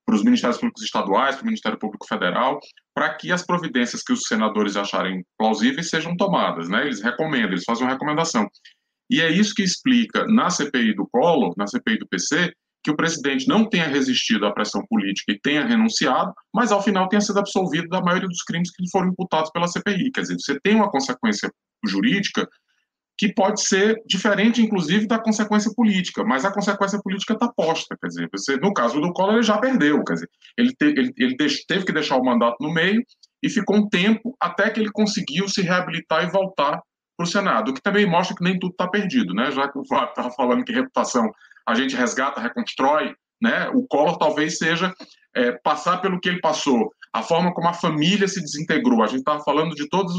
[0.06, 2.60] para os Ministérios Públicos Estaduais, para o Ministério Público Federal,
[2.94, 6.68] para que as providências que os senadores acharem plausíveis sejam tomadas.
[6.68, 6.82] Né?
[6.82, 8.48] Eles recomendam, eles fazem uma recomendação.
[9.10, 12.52] E é isso que explica na CPI do Collor, na CPI do PC,
[12.84, 17.08] que o presidente não tenha resistido à pressão política e tenha renunciado, mas ao final
[17.08, 20.12] tenha sido absolvido da maioria dos crimes que lhe foram imputados pela CPI.
[20.12, 21.50] Quer dizer, você tem uma consequência
[21.84, 22.48] jurídica
[23.18, 28.08] que pode ser diferente, inclusive, da consequência política, mas a consequência política está posta, quer
[28.08, 31.36] dizer, você, no caso do Collor, ele já perdeu, quer dizer, ele, te, ele, ele
[31.36, 33.02] teve que deixar o mandato no meio
[33.42, 36.80] e ficou um tempo até que ele conseguiu se reabilitar e voltar
[37.16, 39.78] para o Senado, o que também mostra que nem tudo está perdido, né, já que
[39.78, 41.30] o Flávio estava falando que reputação
[41.66, 44.92] a gente resgata, reconstrói, né, o Collor talvez seja
[45.34, 49.20] é, passar pelo que ele passou, a forma como a família se desintegrou, a gente
[49.20, 50.12] estava falando de todas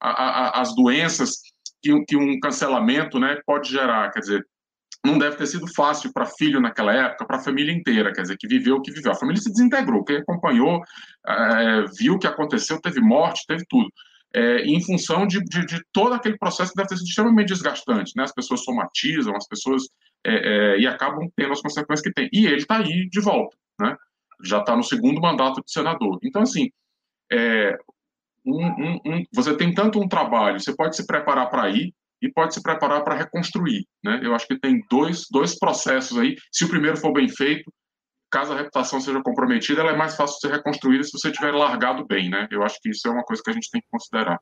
[0.00, 1.38] as doenças
[1.84, 4.10] que, que um cancelamento né, pode gerar.
[4.10, 4.46] Quer dizer,
[5.04, 8.38] não deve ter sido fácil para filho naquela época, para a família inteira, quer dizer,
[8.38, 9.12] que viveu o que viveu.
[9.12, 10.82] A família se desintegrou, quem acompanhou,
[11.26, 13.88] é, viu o que aconteceu, teve morte, teve tudo.
[14.34, 18.14] É, em função de, de, de, todo aquele processo que deve ter sido extremamente desgastante,
[18.16, 18.24] né?
[18.24, 19.84] As pessoas somatizam, as pessoas
[20.26, 20.34] é,
[20.74, 22.28] é e acabam tendo as consequências que tem.
[22.32, 23.96] E ele está aí de volta, né?
[24.42, 26.18] Já está no segundo mandato de senador.
[26.24, 26.68] Então, assim,
[27.30, 27.78] é,
[28.44, 32.30] um, um, um, você tem tanto um trabalho, você pode se preparar para ir e
[32.30, 33.86] pode se preparar para reconstruir.
[34.02, 34.20] Né?
[34.22, 36.36] Eu acho que tem dois, dois processos aí.
[36.52, 37.72] Se o primeiro for bem feito,
[38.30, 41.52] caso a reputação seja comprometida, ela é mais fácil de ser reconstruída se você tiver
[41.52, 42.30] largado bem.
[42.30, 42.48] Né?
[42.50, 44.40] Eu acho que isso é uma coisa que a gente tem que considerar.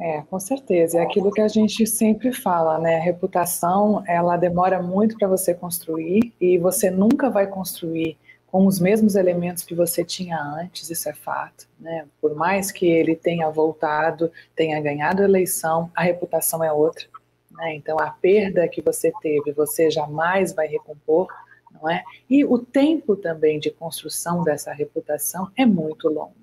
[0.00, 0.98] É, com certeza.
[0.98, 2.98] É aquilo que a gente sempre fala, né?
[2.98, 8.16] A reputação, ela demora muito para você construir e você nunca vai construir
[8.50, 11.68] com os mesmos elementos que você tinha antes, isso é fato.
[11.78, 12.06] Né?
[12.20, 17.06] Por mais que ele tenha voltado, tenha ganhado a eleição, a reputação é outra.
[17.50, 17.74] Né?
[17.74, 21.28] Então, a perda que você teve, você jamais vai recompor,
[21.70, 22.02] não é?
[22.28, 26.34] E o tempo também de construção dessa reputação é muito longo.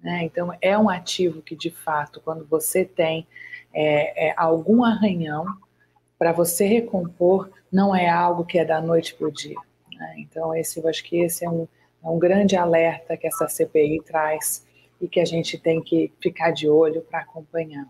[0.00, 0.22] Né?
[0.22, 3.26] Então, é um ativo que, de fato, quando você tem
[3.74, 5.44] é, é, algum arranhão,
[6.16, 9.56] para você recompor, não é algo que é da noite para o dia.
[9.98, 10.14] Né?
[10.18, 11.66] Então, esse, eu acho que esse é um,
[12.02, 14.64] é um grande alerta que essa CPI traz
[15.00, 17.86] e que a gente tem que ficar de olho para acompanhar.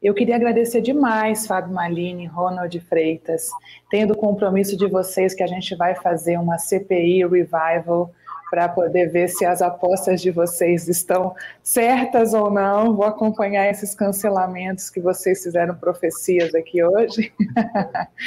[0.00, 3.48] Eu queria agradecer demais, Fábio Malini, Ronald Freitas,
[3.90, 8.12] tendo o compromisso de vocês que a gente vai fazer uma CPI Revival
[8.50, 12.94] para poder ver se as apostas de vocês estão certas ou não.
[12.94, 17.32] Vou acompanhar esses cancelamentos que vocês fizeram profecias aqui hoje.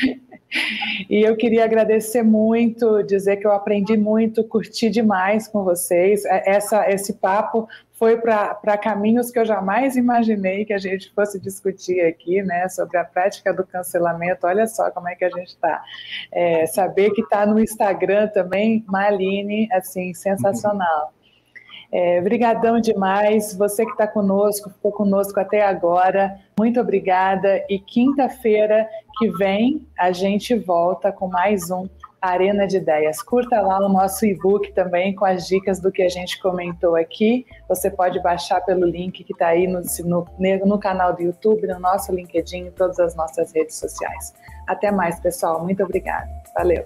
[1.10, 6.26] e eu queria agradecer muito, dizer que eu aprendi muito, curti demais com vocês.
[6.26, 7.68] É, essa, esse papo
[8.02, 12.98] foi para caminhos que eu jamais imaginei que a gente fosse discutir aqui, né, sobre
[12.98, 14.48] a prática do cancelamento.
[14.48, 15.84] Olha só como é que a gente está.
[16.32, 21.14] É, saber que está no Instagram também, Maline, assim, sensacional.
[21.92, 27.64] É, brigadão demais, você que está conosco, ficou conosco até agora, muito obrigada.
[27.70, 28.90] E quinta-feira
[29.20, 31.88] que vem a gente volta com mais um
[32.22, 33.22] Arena de Ideias.
[33.24, 37.46] Curta lá o nosso e-book também com as dicas do que a gente comentou aqui.
[37.68, 40.26] Você pode baixar pelo link que está aí no, no,
[40.66, 44.34] no canal do YouTube, no nosso LinkedIn, em todas as nossas redes sociais.
[44.68, 45.64] Até mais, pessoal.
[45.64, 46.30] Muito obrigada.
[46.56, 46.86] Valeu.